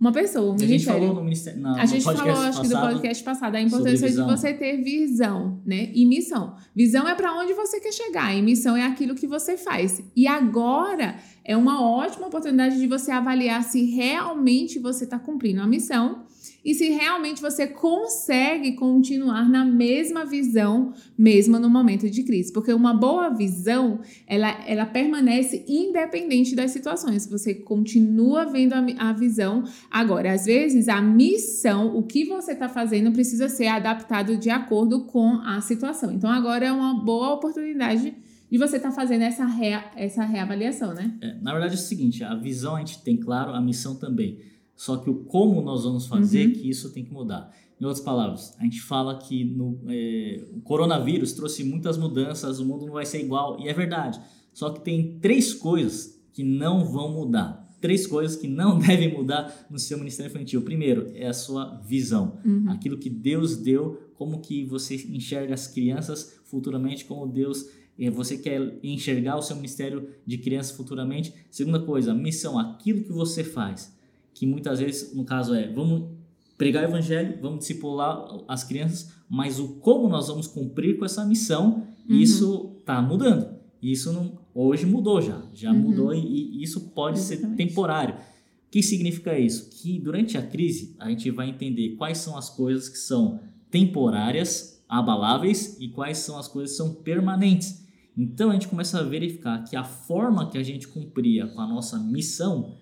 uma 0.00 0.12
pessoa, 0.12 0.52
um 0.52 0.54
a 0.54 0.58
gente 0.58 0.84
falou 0.84 1.14
no 1.14 1.25
ministério. 1.25 1.60
Na, 1.60 1.80
a 1.80 1.87
gente 1.87 2.04
falou, 2.04 2.37
acho 2.42 2.60
que 2.60 2.68
do 2.68 2.78
podcast 2.78 3.25
passado, 3.25 3.56
a 3.56 3.60
importância 3.60 4.08
de 4.08 4.16
você 4.16 4.52
ter 4.52 4.76
visão, 4.76 5.60
né? 5.66 5.90
E 5.92 6.04
missão. 6.04 6.54
Visão 6.75 7.08
é 7.08 7.14
para 7.14 7.34
onde 7.34 7.54
você 7.54 7.80
quer 7.80 7.92
chegar, 7.92 8.32
e 8.37 8.42
missão 8.42 8.76
é 8.76 8.84
aquilo 8.84 9.14
que 9.14 9.26
você 9.26 9.56
faz. 9.56 10.02
E 10.14 10.28
agora 10.28 11.16
é 11.44 11.56
uma 11.56 11.82
ótima 11.82 12.26
oportunidade 12.26 12.78
de 12.78 12.87
você 12.87 13.10
avaliar 13.10 13.64
se 13.64 13.87
realmente 13.87 14.78
você 14.78 15.04
está 15.04 15.18
cumprindo 15.18 15.62
a 15.62 15.66
missão 15.66 16.26
e 16.64 16.74
se 16.74 16.90
realmente 16.90 17.40
você 17.40 17.66
consegue 17.66 18.72
continuar 18.72 19.48
na 19.48 19.64
mesma 19.64 20.24
visão, 20.24 20.92
mesmo 21.16 21.58
no 21.58 21.70
momento 21.70 22.10
de 22.10 22.22
crise. 22.24 22.52
Porque 22.52 22.72
uma 22.72 22.92
boa 22.92 23.30
visão, 23.30 24.00
ela, 24.26 24.48
ela 24.66 24.84
permanece 24.84 25.64
independente 25.68 26.56
das 26.56 26.72
situações. 26.72 27.26
Você 27.26 27.54
continua 27.54 28.44
vendo 28.44 28.74
a, 28.74 28.84
a 28.98 29.12
visão. 29.12 29.62
Agora, 29.90 30.32
às 30.32 30.46
vezes, 30.46 30.88
a 30.88 31.00
missão, 31.00 31.96
o 31.96 32.02
que 32.02 32.24
você 32.24 32.52
está 32.52 32.68
fazendo, 32.68 33.12
precisa 33.12 33.48
ser 33.48 33.68
adaptado 33.68 34.36
de 34.36 34.50
acordo 34.50 35.04
com 35.04 35.40
a 35.44 35.60
situação. 35.60 36.12
Então, 36.12 36.28
agora 36.28 36.66
é 36.66 36.72
uma 36.72 36.92
boa 36.94 37.34
oportunidade 37.34 38.14
de 38.50 38.58
você 38.58 38.76
estar 38.76 38.90
tá 38.90 38.94
fazendo 38.94 39.22
essa, 39.22 39.44
rea, 39.44 39.84
essa 39.94 40.24
reavaliação, 40.24 40.92
né? 40.92 41.16
É, 41.20 41.34
na 41.40 41.52
verdade 41.52 41.74
é 41.74 41.76
o 41.76 41.80
seguinte, 41.80 42.24
a 42.24 42.34
visão 42.34 42.76
a 42.76 42.78
gente 42.78 43.02
tem 43.02 43.16
claro, 43.16 43.52
a 43.52 43.60
missão 43.60 43.94
também. 43.94 44.38
Só 44.78 44.97
que 44.97 45.11
o 45.11 45.25
como 45.25 45.61
nós 45.61 45.82
vamos 45.82 46.06
fazer, 46.06 46.47
uhum. 46.47 46.52
que 46.52 46.70
isso 46.70 46.92
tem 46.92 47.04
que 47.04 47.12
mudar. 47.12 47.52
Em 47.80 47.85
outras 47.85 48.02
palavras, 48.02 48.54
a 48.61 48.62
gente 48.62 48.80
fala 48.80 49.18
que 49.18 49.44
no, 49.44 49.80
é, 49.88 50.47
o 50.54 50.61
coronavírus 50.61 51.32
trouxe 51.32 51.64
muitas 51.64 51.99
mudanças, 51.99 52.61
o 52.61 52.64
mundo 52.64 52.87
não 52.87 52.92
vai 52.92 53.04
ser 53.04 53.20
igual, 53.20 53.58
e 53.61 53.68
é 53.68 53.75
verdade. 53.75 54.20
Só 54.54 54.70
que 54.70 54.80
tem 54.80 55.18
três 55.18 55.52
coisas 55.52 56.23
que 56.32 56.44
não 56.44 56.85
vão 56.85 57.12
mudar. 57.12 57.66
Três 57.80 58.06
coisas 58.06 58.37
que 58.37 58.47
não 58.47 58.78
devem 58.78 59.12
mudar 59.12 59.66
no 59.68 59.80
seu 59.80 59.99
ministério 59.99 60.30
infantil. 60.30 60.62
Primeiro, 60.62 61.11
é 61.12 61.26
a 61.26 61.35
sua 61.35 61.80
visão. 61.85 62.38
Uhum. 62.44 62.70
Aquilo 62.70 62.99
que 62.99 63.11
Deus 63.11 63.56
deu, 63.56 64.00
como 64.14 64.40
que 64.40 64.64
você 64.64 64.94
enxerga 64.94 65.54
as 65.54 65.66
crianças 65.66 66.38
futuramente, 66.44 67.04
como 67.04 67.26
Deus 67.26 67.66
é, 67.99 68.08
você 68.11 68.38
quer 68.38 68.78
enxergar 68.80 69.38
o 69.38 69.42
seu 69.42 69.56
ministério 69.56 70.08
de 70.25 70.38
crianças 70.38 70.76
futuramente. 70.76 71.35
Segunda 71.50 71.80
coisa, 71.80 72.14
missão, 72.14 72.61
aquilo 72.61 73.02
que 73.02 73.12
você 73.12 73.42
faz 73.42 73.97
que 74.38 74.47
muitas 74.47 74.78
vezes, 74.78 75.14
no 75.16 75.25
caso 75.25 75.52
é, 75.52 75.66
vamos 75.66 76.16
pregar 76.57 76.85
o 76.85 76.88
evangelho, 76.88 77.38
vamos 77.42 77.61
discipular 77.61 78.25
as 78.47 78.62
crianças, 78.62 79.12
mas 79.28 79.59
o 79.59 79.80
como 79.80 80.09
nós 80.09 80.28
vamos 80.28 80.47
cumprir 80.47 80.97
com 80.97 81.04
essa 81.04 81.25
missão, 81.25 81.88
uhum. 82.09 82.16
isso 82.16 82.76
está 82.78 83.02
mudando. 83.02 83.59
Isso 83.83 84.12
não, 84.12 84.38
hoje 84.54 84.87
mudou 84.87 85.21
já, 85.21 85.42
já 85.52 85.73
uhum. 85.73 85.78
mudou 85.78 86.14
e, 86.14 86.18
e, 86.18 86.62
isso 86.62 86.90
pode 86.90 87.18
Exatamente. 87.18 87.57
ser 87.57 87.57
temporário. 87.57 88.14
O 88.14 88.71
que 88.71 88.80
significa 88.80 89.37
isso? 89.37 89.71
Que 89.71 89.99
durante 89.99 90.38
a 90.38 90.42
crise 90.42 90.95
a 91.00 91.09
gente 91.09 91.28
vai 91.33 91.49
entender 91.49 91.97
quais 91.97 92.18
são 92.18 92.37
as 92.37 92.49
coisas 92.49 92.88
que 92.88 92.99
são 92.99 93.40
temporárias, 93.71 94.85
abaláveis 94.88 95.76
e 95.80 95.88
quais 95.88 96.18
são 96.18 96.38
as 96.38 96.47
coisas 96.47 96.73
que 96.73 96.76
são 96.76 96.95
permanentes. 96.95 97.85
Então 98.16 98.50
a 98.50 98.52
gente 98.52 98.68
começa 98.68 99.00
a 99.00 99.02
verificar 99.02 99.64
que 99.64 99.75
a 99.75 99.85
forma 99.85 100.49
que 100.49 100.59
a 100.59 100.62
gente 100.62 100.87
cumpria 100.87 101.47
com 101.49 101.61
a 101.61 101.66
nossa 101.66 101.99
missão 101.99 102.76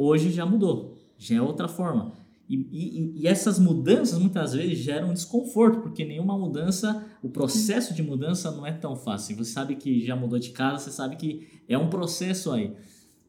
hoje 0.00 0.30
já 0.30 0.46
mudou, 0.46 0.96
já 1.18 1.36
é 1.36 1.42
outra 1.42 1.68
forma. 1.68 2.12
E, 2.48 2.56
e, 2.72 3.20
e, 3.20 3.26
essas 3.28 3.60
mudanças 3.60 4.18
muitas 4.18 4.54
vezes 4.54 4.78
geram 4.78 5.14
desconforto, 5.14 5.82
porque 5.82 6.04
nenhuma 6.04 6.36
mudança, 6.36 7.06
o 7.22 7.28
processo 7.28 7.94
de 7.94 8.02
mudança 8.02 8.50
não 8.50 8.66
é 8.66 8.72
tão 8.72 8.96
fácil. 8.96 9.36
Você 9.36 9.52
sabe 9.52 9.76
que 9.76 10.04
já 10.04 10.16
mudou 10.16 10.36
de 10.36 10.50
casa, 10.50 10.84
você 10.84 10.90
sabe 10.90 11.14
que 11.14 11.46
é 11.68 11.78
um 11.78 11.88
processo 11.88 12.50
aí. 12.50 12.74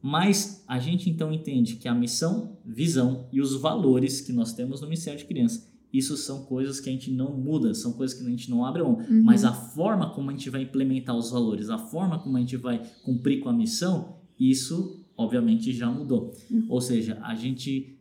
Mas 0.01 0.63
a 0.67 0.79
gente 0.79 1.07
então 1.07 1.31
entende 1.31 1.75
que 1.75 1.87
a 1.87 1.93
missão, 1.93 2.57
visão 2.65 3.27
e 3.31 3.39
os 3.39 3.53
valores 3.53 4.21
que 4.21 4.33
nós 4.33 4.53
temos 4.53 4.81
no 4.81 4.87
Ministério 4.87 5.19
de 5.19 5.25
Criança, 5.25 5.69
isso 5.93 6.17
são 6.17 6.45
coisas 6.45 6.79
que 6.79 6.89
a 6.89 6.91
gente 6.91 7.11
não 7.11 7.37
muda, 7.37 7.75
são 7.75 7.93
coisas 7.93 8.17
que 8.17 8.25
a 8.25 8.29
gente 8.29 8.49
não 8.49 8.65
abre 8.65 8.81
mão. 8.81 8.93
Uhum. 8.93 9.21
Mas 9.23 9.43
a 9.43 9.53
forma 9.53 10.09
como 10.09 10.31
a 10.31 10.33
gente 10.33 10.49
vai 10.49 10.63
implementar 10.63 11.15
os 11.15 11.29
valores, 11.29 11.69
a 11.69 11.77
forma 11.77 12.17
como 12.17 12.37
a 12.37 12.39
gente 12.39 12.57
vai 12.57 12.81
cumprir 13.03 13.41
com 13.41 13.49
a 13.49 13.53
missão, 13.53 14.15
isso 14.39 15.00
obviamente 15.17 15.71
já 15.73 15.89
mudou. 15.89 16.33
Uhum. 16.49 16.65
Ou 16.69 16.81
seja, 16.81 17.19
a 17.23 17.35
gente 17.35 17.97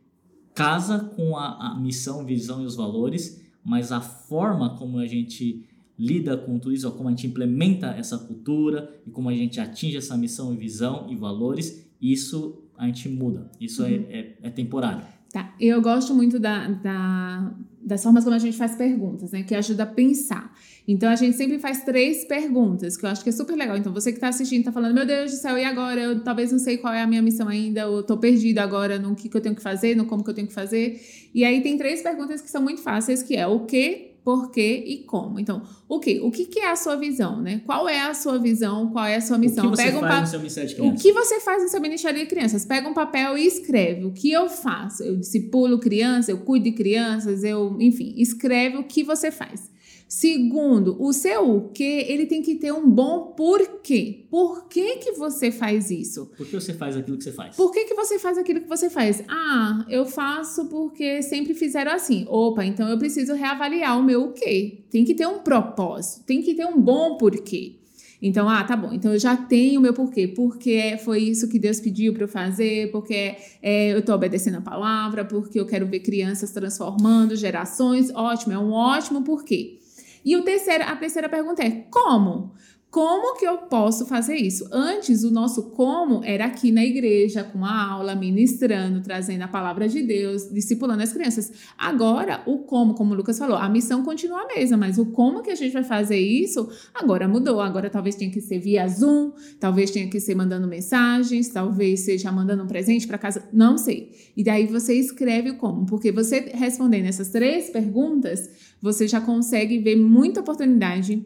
casa 0.53 0.99
com 0.99 1.37
a, 1.37 1.71
a, 1.71 1.79
missão, 1.79 2.25
visão 2.25 2.61
e 2.61 2.65
os 2.65 2.75
valores, 2.75 3.41
mas 3.63 3.91
a 3.91 4.01
forma 4.01 4.75
como 4.77 4.97
a 4.97 5.07
gente 5.07 5.65
lida 5.97 6.35
com 6.35 6.57
tudo 6.57 6.73
isso, 6.73 6.91
como 6.91 7.09
a 7.09 7.11
gente 7.11 7.27
implementa 7.27 7.87
essa 7.87 8.17
cultura 8.17 9.01
e 9.05 9.11
como 9.11 9.29
a 9.29 9.33
gente 9.33 9.59
atinge 9.59 9.97
essa 9.97 10.17
missão, 10.17 10.55
visão 10.55 11.07
e 11.09 11.15
valores, 11.15 11.87
isso 12.01 12.63
a 12.77 12.87
gente 12.87 13.07
muda. 13.07 13.49
Isso 13.59 13.83
é, 13.83 13.91
uhum. 13.91 14.05
é, 14.09 14.19
é, 14.19 14.37
é 14.43 14.49
temporário. 14.49 15.05
Tá, 15.31 15.55
eu 15.61 15.81
gosto 15.81 16.13
muito 16.13 16.37
da, 16.37 16.67
da, 16.67 17.53
das 17.81 18.03
formas 18.03 18.25
como 18.25 18.35
a 18.35 18.39
gente 18.39 18.57
faz 18.57 18.75
perguntas, 18.75 19.31
né? 19.31 19.43
Que 19.43 19.55
ajuda 19.55 19.83
a 19.83 19.85
pensar. 19.85 20.53
Então 20.85 21.09
a 21.09 21.15
gente 21.15 21.37
sempre 21.37 21.57
faz 21.57 21.85
três 21.85 22.25
perguntas, 22.25 22.97
que 22.97 23.05
eu 23.05 23.09
acho 23.09 23.23
que 23.23 23.29
é 23.29 23.31
super 23.31 23.55
legal. 23.55 23.77
Então 23.77 23.93
você 23.93 24.11
que 24.11 24.17
está 24.17 24.27
assistindo 24.27 24.59
está 24.59 24.73
falando, 24.73 24.93
meu 24.93 25.05
Deus 25.05 25.31
do 25.31 25.37
céu, 25.37 25.57
e 25.57 25.63
agora? 25.63 26.01
Eu 26.01 26.21
talvez 26.21 26.51
não 26.51 26.59
sei 26.59 26.77
qual 26.77 26.93
é 26.93 27.01
a 27.01 27.07
minha 27.07 27.21
missão 27.21 27.47
ainda, 27.47 27.81
eu 27.81 28.03
tô 28.03 28.17
perdido 28.17 28.59
agora 28.59 28.99
no 28.99 29.15
que, 29.15 29.29
que 29.29 29.37
eu 29.37 29.39
tenho 29.39 29.55
que 29.55 29.61
fazer, 29.61 29.95
no 29.95 30.05
como 30.05 30.21
que 30.21 30.29
eu 30.29 30.33
tenho 30.33 30.47
que 30.47 30.53
fazer. 30.53 31.01
E 31.33 31.45
aí 31.45 31.61
tem 31.61 31.77
três 31.77 32.01
perguntas 32.01 32.41
que 32.41 32.49
são 32.49 32.61
muito 32.61 32.81
fáceis, 32.81 33.23
que 33.23 33.37
é 33.37 33.47
o 33.47 33.61
que, 33.61 34.10
por 34.23 34.51
quê 34.51 34.83
e 34.85 35.03
como. 35.03 35.39
Então, 35.39 35.63
o 35.87 35.99
que? 35.99 36.19
O 36.19 36.31
que, 36.31 36.45
que 36.45 36.59
é 36.59 36.69
a 36.69 36.75
sua 36.75 36.95
visão, 36.95 37.41
né? 37.41 37.61
Qual 37.65 37.89
é 37.89 38.01
a 38.01 38.13
sua 38.13 38.37
visão? 38.37 38.91
Qual 38.91 39.05
é 39.05 39.15
a 39.15 39.21
sua 39.21 39.37
missão? 39.37 39.67
O 39.67 39.71
que 39.71 39.77
você 39.77 39.83
Pega 39.83 39.97
um 39.97 40.01
faz 40.01 40.13
pa... 40.13 40.21
no 40.21 40.27
seu 40.27 40.39
Ministério 40.39 40.69
de 40.69 40.75
Crianças? 40.75 40.99
O 40.99 41.03
que 41.03 41.13
você 41.13 41.39
faz 41.39 41.63
no 41.63 41.69
seu 41.69 41.81
Ministério 41.81 42.19
de 42.19 42.25
Crianças? 42.27 42.65
Pega 42.65 42.87
um 42.87 42.93
papel 42.93 43.37
e 43.37 43.45
escreve. 43.45 44.05
O 44.05 44.11
que 44.11 44.31
eu 44.31 44.47
faço? 44.47 45.03
Eu 45.03 45.17
discipulo 45.17 45.79
crianças, 45.79 46.29
eu 46.29 46.37
cuido 46.39 46.65
de 46.65 46.71
crianças, 46.71 47.43
eu, 47.43 47.75
enfim, 47.79 48.13
escreve 48.17 48.77
o 48.77 48.83
que 48.83 49.03
você 49.03 49.31
faz. 49.31 49.69
Segundo, 50.13 51.01
o 51.01 51.13
seu 51.13 51.55
o 51.55 51.69
que, 51.69 51.81
ele 51.83 52.25
tem 52.25 52.41
que 52.41 52.55
ter 52.55 52.73
um 52.73 52.89
bom 52.89 53.27
porquê. 53.27 54.25
Por 54.29 54.67
que, 54.67 54.97
que 54.97 55.13
você 55.13 55.53
faz 55.53 55.89
isso? 55.89 56.29
Por 56.35 56.45
que 56.45 56.59
você 56.59 56.73
faz 56.73 56.97
aquilo 56.97 57.17
que 57.17 57.23
você 57.23 57.31
faz? 57.31 57.55
Por 57.55 57.71
que, 57.71 57.85
que 57.85 57.93
você 57.93 58.19
faz 58.19 58.37
aquilo 58.37 58.59
que 58.59 58.67
você 58.67 58.89
faz? 58.89 59.23
Ah, 59.29 59.85
eu 59.87 60.05
faço 60.05 60.65
porque 60.65 61.21
sempre 61.21 61.53
fizeram 61.53 61.93
assim. 61.93 62.25
Opa, 62.27 62.65
então 62.65 62.89
eu 62.89 62.97
preciso 62.97 63.33
reavaliar 63.33 63.97
o 63.97 64.03
meu 64.03 64.23
o 64.25 64.33
quê. 64.33 64.83
Tem 64.89 65.05
que 65.05 65.15
ter 65.15 65.25
um 65.25 65.39
propósito, 65.39 66.25
tem 66.25 66.41
que 66.41 66.55
ter 66.55 66.65
um 66.65 66.77
bom 66.77 67.15
porquê. 67.15 67.77
Então, 68.21 68.49
ah, 68.49 68.65
tá 68.65 68.75
bom. 68.75 68.91
Então 68.91 69.13
eu 69.13 69.19
já 69.19 69.37
tenho 69.37 69.79
o 69.79 69.81
meu 69.81 69.93
porquê. 69.93 70.27
Porque 70.27 70.99
foi 71.05 71.19
isso 71.19 71.47
que 71.47 71.57
Deus 71.57 71.79
pediu 71.79 72.13
para 72.13 72.25
eu 72.25 72.27
fazer, 72.27 72.91
porque 72.91 73.37
é, 73.63 73.93
eu 73.93 73.99
estou 73.99 74.13
obedecendo 74.13 74.57
a 74.57 74.61
palavra, 74.61 75.23
porque 75.23 75.57
eu 75.57 75.65
quero 75.65 75.87
ver 75.87 76.01
crianças 76.01 76.51
transformando 76.51 77.33
gerações. 77.33 78.13
Ótimo, 78.13 78.51
é 78.51 78.59
um 78.59 78.73
ótimo 78.73 79.23
porquê. 79.23 79.79
E 80.23 80.35
o 80.37 80.43
terceiro, 80.43 80.83
a 80.83 80.95
terceira 80.95 81.27
pergunta 81.29 81.63
é: 81.63 81.87
como? 81.89 82.53
Como 82.91 83.37
que 83.37 83.45
eu 83.45 83.57
posso 83.57 84.05
fazer 84.05 84.35
isso? 84.35 84.67
Antes, 84.69 85.23
o 85.23 85.31
nosso 85.31 85.69
como 85.69 86.21
era 86.25 86.43
aqui 86.43 86.73
na 86.73 86.83
igreja, 86.83 87.41
com 87.41 87.63
a 87.63 87.89
aula, 87.89 88.15
ministrando, 88.15 88.99
trazendo 88.99 89.43
a 89.43 89.47
palavra 89.47 89.87
de 89.87 90.03
Deus, 90.03 90.51
discipulando 90.51 91.01
as 91.01 91.13
crianças. 91.13 91.53
Agora, 91.77 92.43
o 92.45 92.57
como, 92.59 92.93
como 92.93 93.13
o 93.13 93.15
Lucas 93.15 93.39
falou, 93.39 93.55
a 93.55 93.69
missão 93.69 94.03
continua 94.03 94.41
a 94.41 94.47
mesma, 94.47 94.75
mas 94.75 94.97
o 94.97 95.05
como 95.05 95.41
que 95.41 95.49
a 95.49 95.55
gente 95.55 95.71
vai 95.71 95.85
fazer 95.85 96.17
isso 96.17 96.69
agora 96.93 97.29
mudou. 97.29 97.61
Agora 97.61 97.89
talvez 97.89 98.15
tenha 98.15 98.29
que 98.29 98.41
ser 98.41 98.59
via 98.59 98.85
Zoom, 98.89 99.31
talvez 99.57 99.89
tenha 99.89 100.09
que 100.09 100.19
ser 100.19 100.35
mandando 100.35 100.67
mensagens, 100.67 101.47
talvez 101.47 102.01
seja 102.01 102.29
mandando 102.29 102.63
um 102.63 102.67
presente 102.67 103.07
para 103.07 103.17
casa, 103.17 103.47
não 103.53 103.77
sei. 103.77 104.11
E 104.35 104.43
daí 104.43 104.65
você 104.65 104.93
escreve 104.95 105.51
o 105.51 105.57
como, 105.57 105.85
porque 105.85 106.11
você 106.11 106.51
respondendo 106.53 107.05
essas 107.05 107.29
três 107.29 107.69
perguntas, 107.69 108.49
você 108.81 109.07
já 109.07 109.21
consegue 109.21 109.79
ver 109.79 109.95
muita 109.95 110.41
oportunidade 110.41 111.25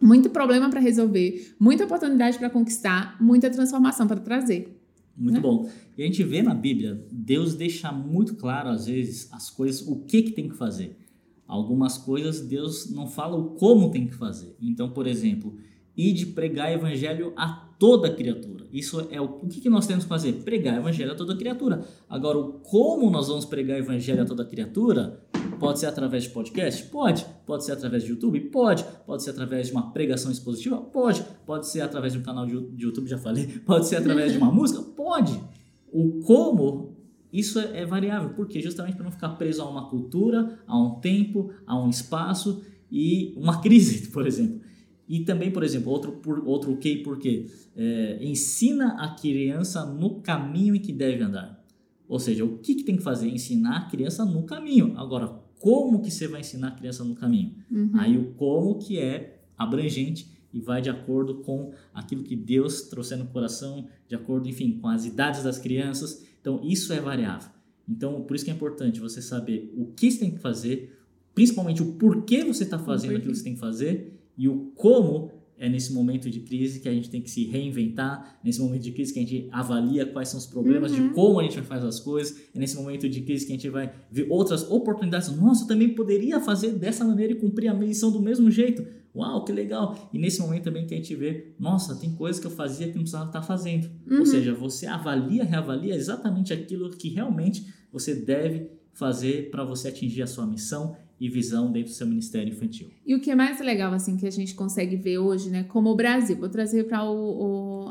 muito 0.00 0.30
problema 0.30 0.70
para 0.70 0.80
resolver, 0.80 1.54
muita 1.58 1.84
oportunidade 1.84 2.38
para 2.38 2.50
conquistar, 2.50 3.16
muita 3.20 3.50
transformação 3.50 4.06
para 4.06 4.20
trazer. 4.20 4.76
Muito 5.16 5.34
né? 5.34 5.40
bom. 5.40 5.68
E 5.96 6.02
a 6.02 6.06
gente 6.06 6.22
vê 6.22 6.42
na 6.42 6.54
Bíblia, 6.54 7.04
Deus 7.10 7.54
deixa 7.54 7.90
muito 7.90 8.36
claro, 8.36 8.68
às 8.68 8.86
vezes, 8.86 9.28
as 9.32 9.50
coisas, 9.50 9.86
o 9.86 9.96
que, 9.96 10.22
que 10.22 10.30
tem 10.30 10.48
que 10.48 10.54
fazer. 10.54 10.96
Algumas 11.46 11.96
coisas 11.98 12.40
Deus 12.40 12.90
não 12.90 13.06
fala 13.06 13.36
o 13.36 13.50
como 13.56 13.90
tem 13.90 14.06
que 14.06 14.14
fazer. 14.14 14.54
Então, 14.60 14.90
por 14.90 15.06
exemplo, 15.06 15.56
ir 15.96 16.12
de 16.12 16.26
pregar 16.26 16.70
evangelho 16.72 17.32
a 17.36 17.48
toda 17.78 18.14
criatura. 18.14 18.66
Isso 18.72 19.08
é 19.10 19.20
o, 19.20 19.24
o 19.24 19.48
que, 19.48 19.60
que 19.60 19.70
nós 19.70 19.86
temos 19.86 20.04
que 20.04 20.08
fazer? 20.08 20.34
Pregar 20.44 20.76
evangelho 20.76 21.12
a 21.12 21.14
toda 21.14 21.36
criatura. 21.36 21.84
Agora, 22.08 22.38
o 22.38 22.52
como 22.60 23.10
nós 23.10 23.28
vamos 23.28 23.44
pregar 23.44 23.78
evangelho 23.78 24.22
a 24.22 24.24
toda 24.26 24.44
criatura 24.44 25.20
Pode 25.58 25.80
ser 25.80 25.86
através 25.86 26.24
de 26.24 26.30
podcast? 26.30 26.84
Pode. 26.84 27.26
Pode 27.44 27.64
ser 27.64 27.72
através 27.72 28.04
de 28.04 28.10
YouTube? 28.10 28.40
Pode. 28.50 28.84
Pode 29.04 29.22
ser 29.22 29.30
através 29.30 29.66
de 29.66 29.72
uma 29.72 29.92
pregação 29.92 30.30
expositiva? 30.30 30.78
Pode. 30.78 31.24
Pode 31.44 31.68
ser 31.68 31.80
através 31.80 32.12
de 32.12 32.18
um 32.20 32.22
canal 32.22 32.46
de 32.46 32.52
YouTube, 32.76 33.08
já 33.08 33.18
falei. 33.18 33.46
Pode 33.66 33.86
ser 33.86 33.96
através 33.96 34.32
de 34.32 34.38
uma 34.38 34.52
música? 34.52 34.80
Pode. 34.82 35.40
O 35.92 36.20
como, 36.20 36.96
isso 37.32 37.58
é, 37.58 37.80
é 37.80 37.86
variável. 37.86 38.30
Por 38.30 38.46
quê? 38.46 38.60
Justamente 38.60 38.94
para 38.94 39.04
não 39.04 39.10
ficar 39.10 39.30
preso 39.30 39.62
a 39.62 39.68
uma 39.68 39.88
cultura, 39.88 40.60
a 40.66 40.78
um 40.78 41.00
tempo, 41.00 41.50
a 41.66 41.78
um 41.78 41.88
espaço 41.88 42.62
e 42.90 43.34
uma 43.36 43.60
crise, 43.60 44.08
por 44.12 44.26
exemplo. 44.26 44.60
E 45.08 45.20
também, 45.20 45.50
por 45.50 45.64
exemplo, 45.64 45.90
outro, 45.90 46.12
por, 46.12 46.46
outro 46.46 46.76
que 46.76 46.98
por 46.98 47.18
quê? 47.18 47.46
É, 47.74 48.18
ensina 48.20 49.02
a 49.02 49.14
criança 49.14 49.84
no 49.86 50.20
caminho 50.20 50.74
em 50.74 50.80
que 50.80 50.92
deve 50.92 51.22
andar. 51.22 51.58
Ou 52.06 52.18
seja, 52.18 52.44
o 52.44 52.58
que, 52.58 52.74
que 52.74 52.84
tem 52.84 52.96
que 52.96 53.02
fazer? 53.02 53.28
Ensinar 53.28 53.76
a 53.76 53.90
criança 53.90 54.24
no 54.24 54.44
caminho. 54.44 54.94
Agora, 54.96 55.37
como 55.58 56.00
que 56.00 56.10
você 56.10 56.26
vai 56.26 56.40
ensinar 56.40 56.68
a 56.68 56.70
criança 56.72 57.04
no 57.04 57.14
caminho? 57.14 57.54
Uhum. 57.70 57.90
Aí 57.94 58.16
o 58.16 58.32
como 58.34 58.78
que 58.78 58.98
é 58.98 59.40
abrangente 59.56 60.30
e 60.52 60.60
vai 60.60 60.80
de 60.80 60.88
acordo 60.88 61.36
com 61.36 61.72
aquilo 61.92 62.22
que 62.22 62.34
Deus 62.34 62.82
trouxe 62.82 63.14
no 63.16 63.26
coração, 63.26 63.86
de 64.08 64.14
acordo, 64.14 64.48
enfim, 64.48 64.78
com 64.80 64.88
as 64.88 65.04
idades 65.04 65.42
das 65.42 65.58
crianças. 65.58 66.24
Então, 66.40 66.60
isso 66.62 66.92
é 66.92 67.00
variável. 67.00 67.50
Então, 67.88 68.22
por 68.22 68.34
isso 68.34 68.44
que 68.44 68.50
é 68.50 68.54
importante 68.54 69.00
você 69.00 69.20
saber 69.20 69.72
o 69.76 69.86
que 69.86 70.10
você 70.10 70.18
tem 70.18 70.30
que 70.30 70.38
fazer, 70.38 70.98
principalmente 71.34 71.82
o 71.82 71.92
porquê 71.94 72.44
você 72.44 72.64
está 72.64 72.78
fazendo 72.78 73.16
aquilo 73.16 73.32
que 73.32 73.38
você 73.38 73.44
tem 73.44 73.54
que 73.54 73.60
fazer 73.60 74.20
e 74.36 74.48
o 74.48 74.72
como 74.74 75.32
é 75.58 75.68
nesse 75.68 75.92
momento 75.92 76.30
de 76.30 76.40
crise 76.40 76.80
que 76.80 76.88
a 76.88 76.92
gente 76.92 77.10
tem 77.10 77.20
que 77.20 77.30
se 77.30 77.44
reinventar, 77.46 78.38
nesse 78.44 78.60
momento 78.60 78.82
de 78.82 78.92
crise 78.92 79.12
que 79.12 79.18
a 79.18 79.22
gente 79.22 79.48
avalia 79.50 80.06
quais 80.06 80.28
são 80.28 80.38
os 80.38 80.46
problemas, 80.46 80.92
Uhum. 80.92 81.08
de 81.08 81.14
como 81.14 81.40
a 81.40 81.42
gente 81.42 81.60
fazer 81.62 81.86
as 81.86 82.00
coisas, 82.00 82.36
é 82.54 82.58
nesse 82.58 82.76
momento 82.76 83.08
de 83.08 83.20
crise 83.22 83.46
que 83.46 83.52
a 83.52 83.56
gente 83.56 83.68
vai 83.68 83.92
ver 84.10 84.26
outras 84.30 84.70
oportunidades. 84.70 85.28
Nossa, 85.36 85.64
eu 85.64 85.68
também 85.68 85.88
poderia 85.94 86.40
fazer 86.40 86.72
dessa 86.72 87.04
maneira 87.04 87.32
e 87.32 87.36
cumprir 87.36 87.68
a 87.68 87.74
missão 87.74 88.10
do 88.12 88.20
mesmo 88.20 88.50
jeito. 88.50 88.86
Uau, 89.14 89.44
que 89.44 89.50
legal! 89.50 90.10
E 90.12 90.18
nesse 90.18 90.40
momento 90.40 90.64
também 90.64 90.86
que 90.86 90.94
a 90.94 90.96
gente 90.96 91.14
vê, 91.16 91.52
nossa, 91.58 91.96
tem 91.96 92.14
coisas 92.14 92.40
que 92.40 92.46
eu 92.46 92.50
fazia 92.50 92.86
que 92.86 92.94
não 92.94 93.02
precisava 93.02 93.26
estar 93.26 93.42
fazendo. 93.42 93.90
Uhum. 94.08 94.20
Ou 94.20 94.26
seja, 94.26 94.54
você 94.54 94.86
avalia, 94.86 95.42
reavalia 95.44 95.94
exatamente 95.94 96.52
aquilo 96.52 96.90
que 96.90 97.08
realmente 97.08 97.64
você 97.92 98.14
deve 98.14 98.70
fazer 98.92 99.50
para 99.50 99.64
você 99.64 99.88
atingir 99.88 100.22
a 100.22 100.26
sua 100.26 100.46
missão 100.46 100.94
e 101.20 101.28
visão 101.28 101.72
dentro 101.72 101.90
do 101.90 101.94
seu 101.94 102.06
ministério 102.06 102.52
infantil. 102.52 102.88
E 103.04 103.14
o 103.14 103.20
que 103.20 103.30
é 103.30 103.34
mais 103.34 103.58
legal, 103.60 103.92
assim, 103.92 104.16
que 104.16 104.26
a 104.26 104.30
gente 104.30 104.54
consegue 104.54 104.94
ver 104.96 105.18
hoje, 105.18 105.50
né, 105.50 105.64
como 105.64 105.90
o 105.90 105.96
Brasil, 105.96 106.36
vou 106.36 106.48
trazer 106.48 106.84
para 106.84 107.00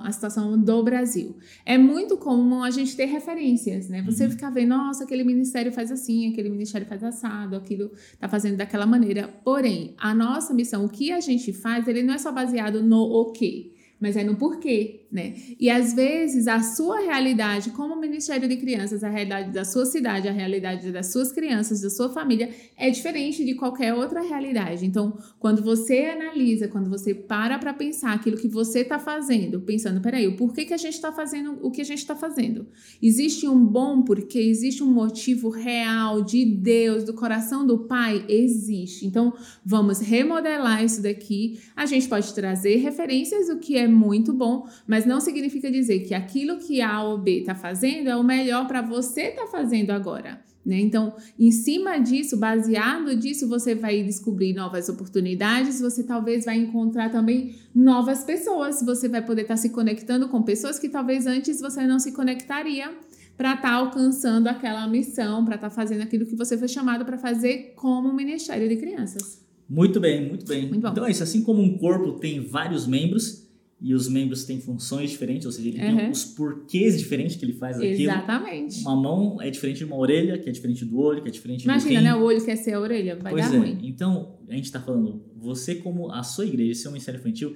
a 0.03 0.11
situação 0.11 0.57
do 0.57 0.83
Brasil. 0.83 1.35
É 1.65 1.77
muito 1.77 2.17
comum 2.17 2.63
a 2.63 2.69
gente 2.71 2.95
ter 2.95 3.05
referências, 3.05 3.89
né? 3.89 4.01
Você 4.03 4.23
Uhum. 4.25 4.31
ficar 4.31 4.49
vendo, 4.49 4.69
nossa, 4.69 5.03
aquele 5.03 5.23
ministério 5.23 5.71
faz 5.71 5.91
assim, 5.91 6.31
aquele 6.31 6.49
ministério 6.49 6.87
faz 6.87 7.03
assado, 7.03 7.55
aquilo 7.55 7.91
tá 8.19 8.29
fazendo 8.29 8.57
daquela 8.57 8.85
maneira. 8.85 9.27
Porém, 9.43 9.93
a 9.97 10.13
nossa 10.13 10.53
missão, 10.53 10.85
o 10.85 10.89
que 10.89 11.11
a 11.11 11.19
gente 11.19 11.51
faz, 11.51 11.87
ele 11.87 12.03
não 12.03 12.13
é 12.13 12.17
só 12.17 12.31
baseado 12.31 12.81
no 12.81 13.01
o 13.01 13.31
quê, 13.31 13.73
mas 13.99 14.15
é 14.15 14.23
no 14.23 14.35
porquê, 14.35 15.06
né? 15.11 15.35
E 15.59 15.69
às 15.69 15.93
vezes 15.93 16.47
a 16.47 16.61
sua 16.61 16.99
realidade 16.99 17.71
como 17.71 17.95
Ministério 17.95 18.47
de 18.47 18.57
Crianças, 18.57 19.03
a 19.03 19.09
realidade 19.09 19.51
da 19.51 19.63
sua 19.63 19.85
cidade, 19.85 20.27
a 20.27 20.31
realidade 20.31 20.91
das 20.91 21.07
suas 21.07 21.31
crianças, 21.31 21.81
da 21.81 21.89
sua 21.89 22.09
família 22.09 22.49
é 22.75 22.89
diferente 22.89 23.45
de 23.45 23.55
qualquer 23.55 23.93
outra 23.93 24.21
realidade. 24.21 24.85
Então, 24.85 25.17
quando 25.39 25.63
você 25.63 26.05
analisa, 26.05 26.67
quando 26.67 26.89
você 26.89 27.13
para 27.13 27.57
para 27.57 27.73
pensar 27.73 28.13
aquilo 28.13 28.37
que 28.37 28.47
você 28.47 28.81
está 28.81 28.99
fazendo, 28.99 29.61
pensando, 29.61 30.01
peraí, 30.01 30.27
o 30.27 30.35
porquê 30.35 30.65
que 30.65 30.73
a 30.73 30.77
gente 30.77 30.95
está 30.95 31.11
fazendo 31.11 31.57
o 31.61 31.71
que 31.71 31.81
a 31.81 31.85
gente 31.85 31.99
está 31.99 32.15
fazendo? 32.15 32.67
Existe 33.01 33.47
um 33.47 33.65
bom 33.65 34.01
porquê? 34.01 34.39
Existe 34.39 34.83
um 34.83 34.91
motivo 34.91 35.49
real 35.49 36.21
de 36.21 36.45
Deus, 36.45 37.03
do 37.03 37.13
coração 37.13 37.65
do 37.65 37.79
Pai? 37.79 38.25
Existe. 38.27 39.05
Então, 39.05 39.33
vamos 39.65 39.99
remodelar 39.99 40.83
isso 40.83 41.01
daqui. 41.01 41.59
A 41.75 41.85
gente 41.85 42.07
pode 42.07 42.33
trazer 42.33 42.77
referências, 42.77 43.49
o 43.49 43.57
que 43.57 43.77
é 43.77 43.87
muito 43.87 44.33
bom, 44.33 44.67
mas 44.87 44.96
não 45.05 45.19
significa 45.19 45.69
dizer 45.69 45.99
que 46.01 46.13
aquilo 46.13 46.57
que 46.57 46.81
A 46.81 47.01
ou 47.03 47.17
B 47.17 47.39
está 47.39 47.55
fazendo 47.55 48.09
é 48.09 48.15
o 48.15 48.23
melhor 48.23 48.67
para 48.67 48.81
você 48.81 49.29
estar 49.29 49.47
fazendo 49.47 49.91
agora. 49.91 50.39
Né? 50.67 50.81
Então, 50.81 51.15
em 51.39 51.49
cima 51.49 51.97
disso, 51.97 52.35
baseado 52.35 53.15
disso, 53.15 53.47
você 53.47 53.73
vai 53.73 54.03
descobrir 54.03 54.53
novas 54.53 54.89
oportunidades, 54.89 55.79
você 55.79 56.03
talvez 56.03 56.43
vai 56.43 56.57
encontrar 56.57 57.09
também 57.09 57.55
novas 57.73 58.25
pessoas, 58.25 58.81
você 58.83 59.07
vai 59.07 59.25
poder 59.25 59.43
estar 59.43 59.55
se 59.55 59.69
conectando 59.69 60.27
com 60.27 60.43
pessoas 60.43 60.77
que 60.77 60.89
talvez 60.89 61.25
antes 61.25 61.61
você 61.61 61.87
não 61.87 61.99
se 61.99 62.11
conectaria 62.11 62.93
para 63.37 63.53
estar 63.53 63.71
alcançando 63.75 64.47
aquela 64.47 64.85
missão, 64.87 65.45
para 65.45 65.55
estar 65.55 65.69
fazendo 65.69 66.01
aquilo 66.01 66.25
que 66.25 66.35
você 66.35 66.57
foi 66.57 66.67
chamado 66.67 67.05
para 67.05 67.17
fazer 67.17 67.71
como 67.77 68.11
Ministério 68.11 68.67
de 68.67 68.75
Crianças. 68.75 69.41
Muito 69.69 70.01
bem, 70.01 70.27
muito 70.27 70.45
bem. 70.45 70.67
Muito 70.67 70.85
então 70.85 71.05
é 71.05 71.11
isso, 71.11 71.23
assim 71.23 71.43
como 71.43 71.61
um 71.61 71.77
corpo 71.77 72.13
tem 72.19 72.41
vários 72.41 72.85
membros 72.85 73.46
e 73.79 73.93
os 73.93 74.07
membros 74.09 74.43
têm 74.43 74.59
funções 74.59 75.11
diferentes, 75.11 75.45
ou 75.45 75.51
seja, 75.51 75.67
ele 75.69 75.77
tem 75.79 75.93
Uhum. 76.05 76.09
os 76.11 76.25
porquês 76.25 76.97
diferentes 76.97 77.35
que 77.35 77.45
ele 77.45 77.53
faz 77.53 77.77
aquilo. 77.77 77.93
Exatamente. 78.11 78.81
Uma 78.81 78.95
mão 78.95 79.41
é 79.41 79.49
diferente 79.51 79.77
de 79.77 79.85
uma 79.85 79.95
orelha, 79.97 80.37
que 80.39 80.49
é 80.49 80.51
diferente 80.51 80.83
do 80.83 80.97
olho, 80.99 81.21
que 81.21 81.27
é 81.27 81.31
diferente 81.31 81.63
Imagina, 81.65 81.89
do 81.93 81.97
rim. 81.97 82.03
né? 82.03 82.15
O 82.15 82.23
olho 82.23 82.43
quer 82.43 82.55
ser 82.55 82.73
a 82.73 82.79
orelha, 82.79 83.15
vai 83.21 83.31
pois 83.33 83.45
dar 83.49 83.55
é. 83.55 83.59
ruim. 83.59 83.79
Então, 83.83 84.39
a 84.49 84.53
gente 84.55 84.65
está 84.65 84.79
falando, 84.81 85.21
você 85.35 85.75
como 85.75 86.11
a 86.11 86.23
sua 86.23 86.45
igreja, 86.45 86.73
seu 86.81 86.91
ministério 86.91 87.19
infantil, 87.19 87.55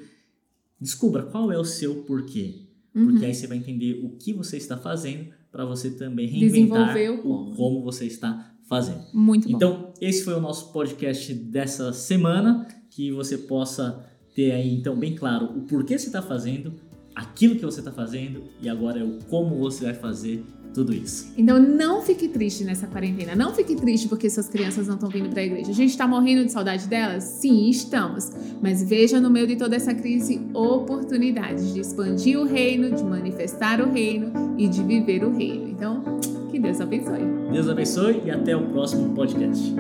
descubra 0.80 1.24
qual 1.24 1.52
é 1.52 1.58
o 1.58 1.64
seu 1.66 2.04
porquê. 2.04 2.68
Porque 2.94 3.20
Uhum. 3.20 3.26
aí 3.26 3.34
você 3.34 3.48
vai 3.48 3.58
entender 3.58 4.02
o 4.04 4.10
que 4.18 4.34
você 4.34 4.58
está 4.58 4.78
fazendo 4.78 5.28
para 5.52 5.66
você 5.66 5.92
também 5.92 6.28
reinventar 6.28 6.94
Desenvolver 6.96 7.10
o 7.10 7.24
como. 7.24 7.56
como 7.56 7.82
você 7.84 8.06
está 8.06 8.54
fazendo. 8.68 9.02
Muito 9.14 9.50
bom. 9.50 9.56
Então, 9.56 9.94
esse 10.00 10.24
foi 10.24 10.34
o 10.34 10.40
nosso 10.42 10.72
podcast 10.72 11.34
dessa 11.34 11.92
semana, 11.94 12.68
que 12.90 13.12
você 13.12 13.38
possa 13.38 14.06
ter 14.36 14.52
aí, 14.52 14.74
então, 14.74 14.96
bem 14.96 15.16
claro 15.16 15.46
o 15.46 15.62
porquê 15.62 15.98
você 15.98 16.08
está 16.08 16.22
fazendo, 16.22 16.74
aquilo 17.16 17.56
que 17.56 17.66
você 17.66 17.80
está 17.80 17.92
fazendo 17.92 18.44
e 18.62 18.70
agora 18.70 19.00
é 19.00 19.04
o 19.04 19.20
como 19.30 19.56
você 19.58 19.86
vai 19.86 19.94
fazer 19.94 20.44
tudo 20.74 20.94
isso. 20.94 21.32
Então 21.38 21.60
não 21.60 22.02
fique 22.02 22.28
triste 22.28 22.64
nessa 22.64 22.88
quarentena. 22.88 23.36
Não 23.36 23.54
fique 23.54 23.76
triste 23.76 24.08
porque 24.08 24.30
suas 24.30 24.48
crianças 24.48 24.88
não 24.88 24.96
estão 24.96 25.10
vindo 25.10 25.30
para 25.30 25.42
a 25.42 25.46
igreja. 25.46 25.70
A 25.70 25.74
gente 25.74 25.90
está 25.90 26.08
morrendo 26.08 26.46
de 26.46 26.52
saudade 26.52 26.88
delas? 26.88 27.24
Sim, 27.24 27.70
estamos. 27.70 28.32
Mas 28.62 28.84
veja 28.88 29.20
no 29.20 29.30
meio 29.30 29.48
de 29.48 29.56
toda 29.56 29.76
essa 29.76 29.94
crise 29.94 30.42
oportunidades 30.54 31.74
de 31.74 31.82
expandir 31.82 32.40
o 32.40 32.46
reino, 32.46 32.96
de 32.96 33.04
manifestar 33.04 33.82
o 33.82 33.92
reino 33.92 34.32
e 34.58 34.68
de 34.68 34.82
viver 34.84 35.24
o 35.24 35.36
reino. 35.36 35.68
Então, 35.68 36.04
que 36.50 36.60
Deus 36.60 36.80
abençoe. 36.80 37.22
Deus 37.52 37.68
abençoe 37.68 38.22
e 38.26 38.32
até 38.32 38.56
o 38.56 38.68
próximo 38.70 39.14
podcast. 39.14 39.74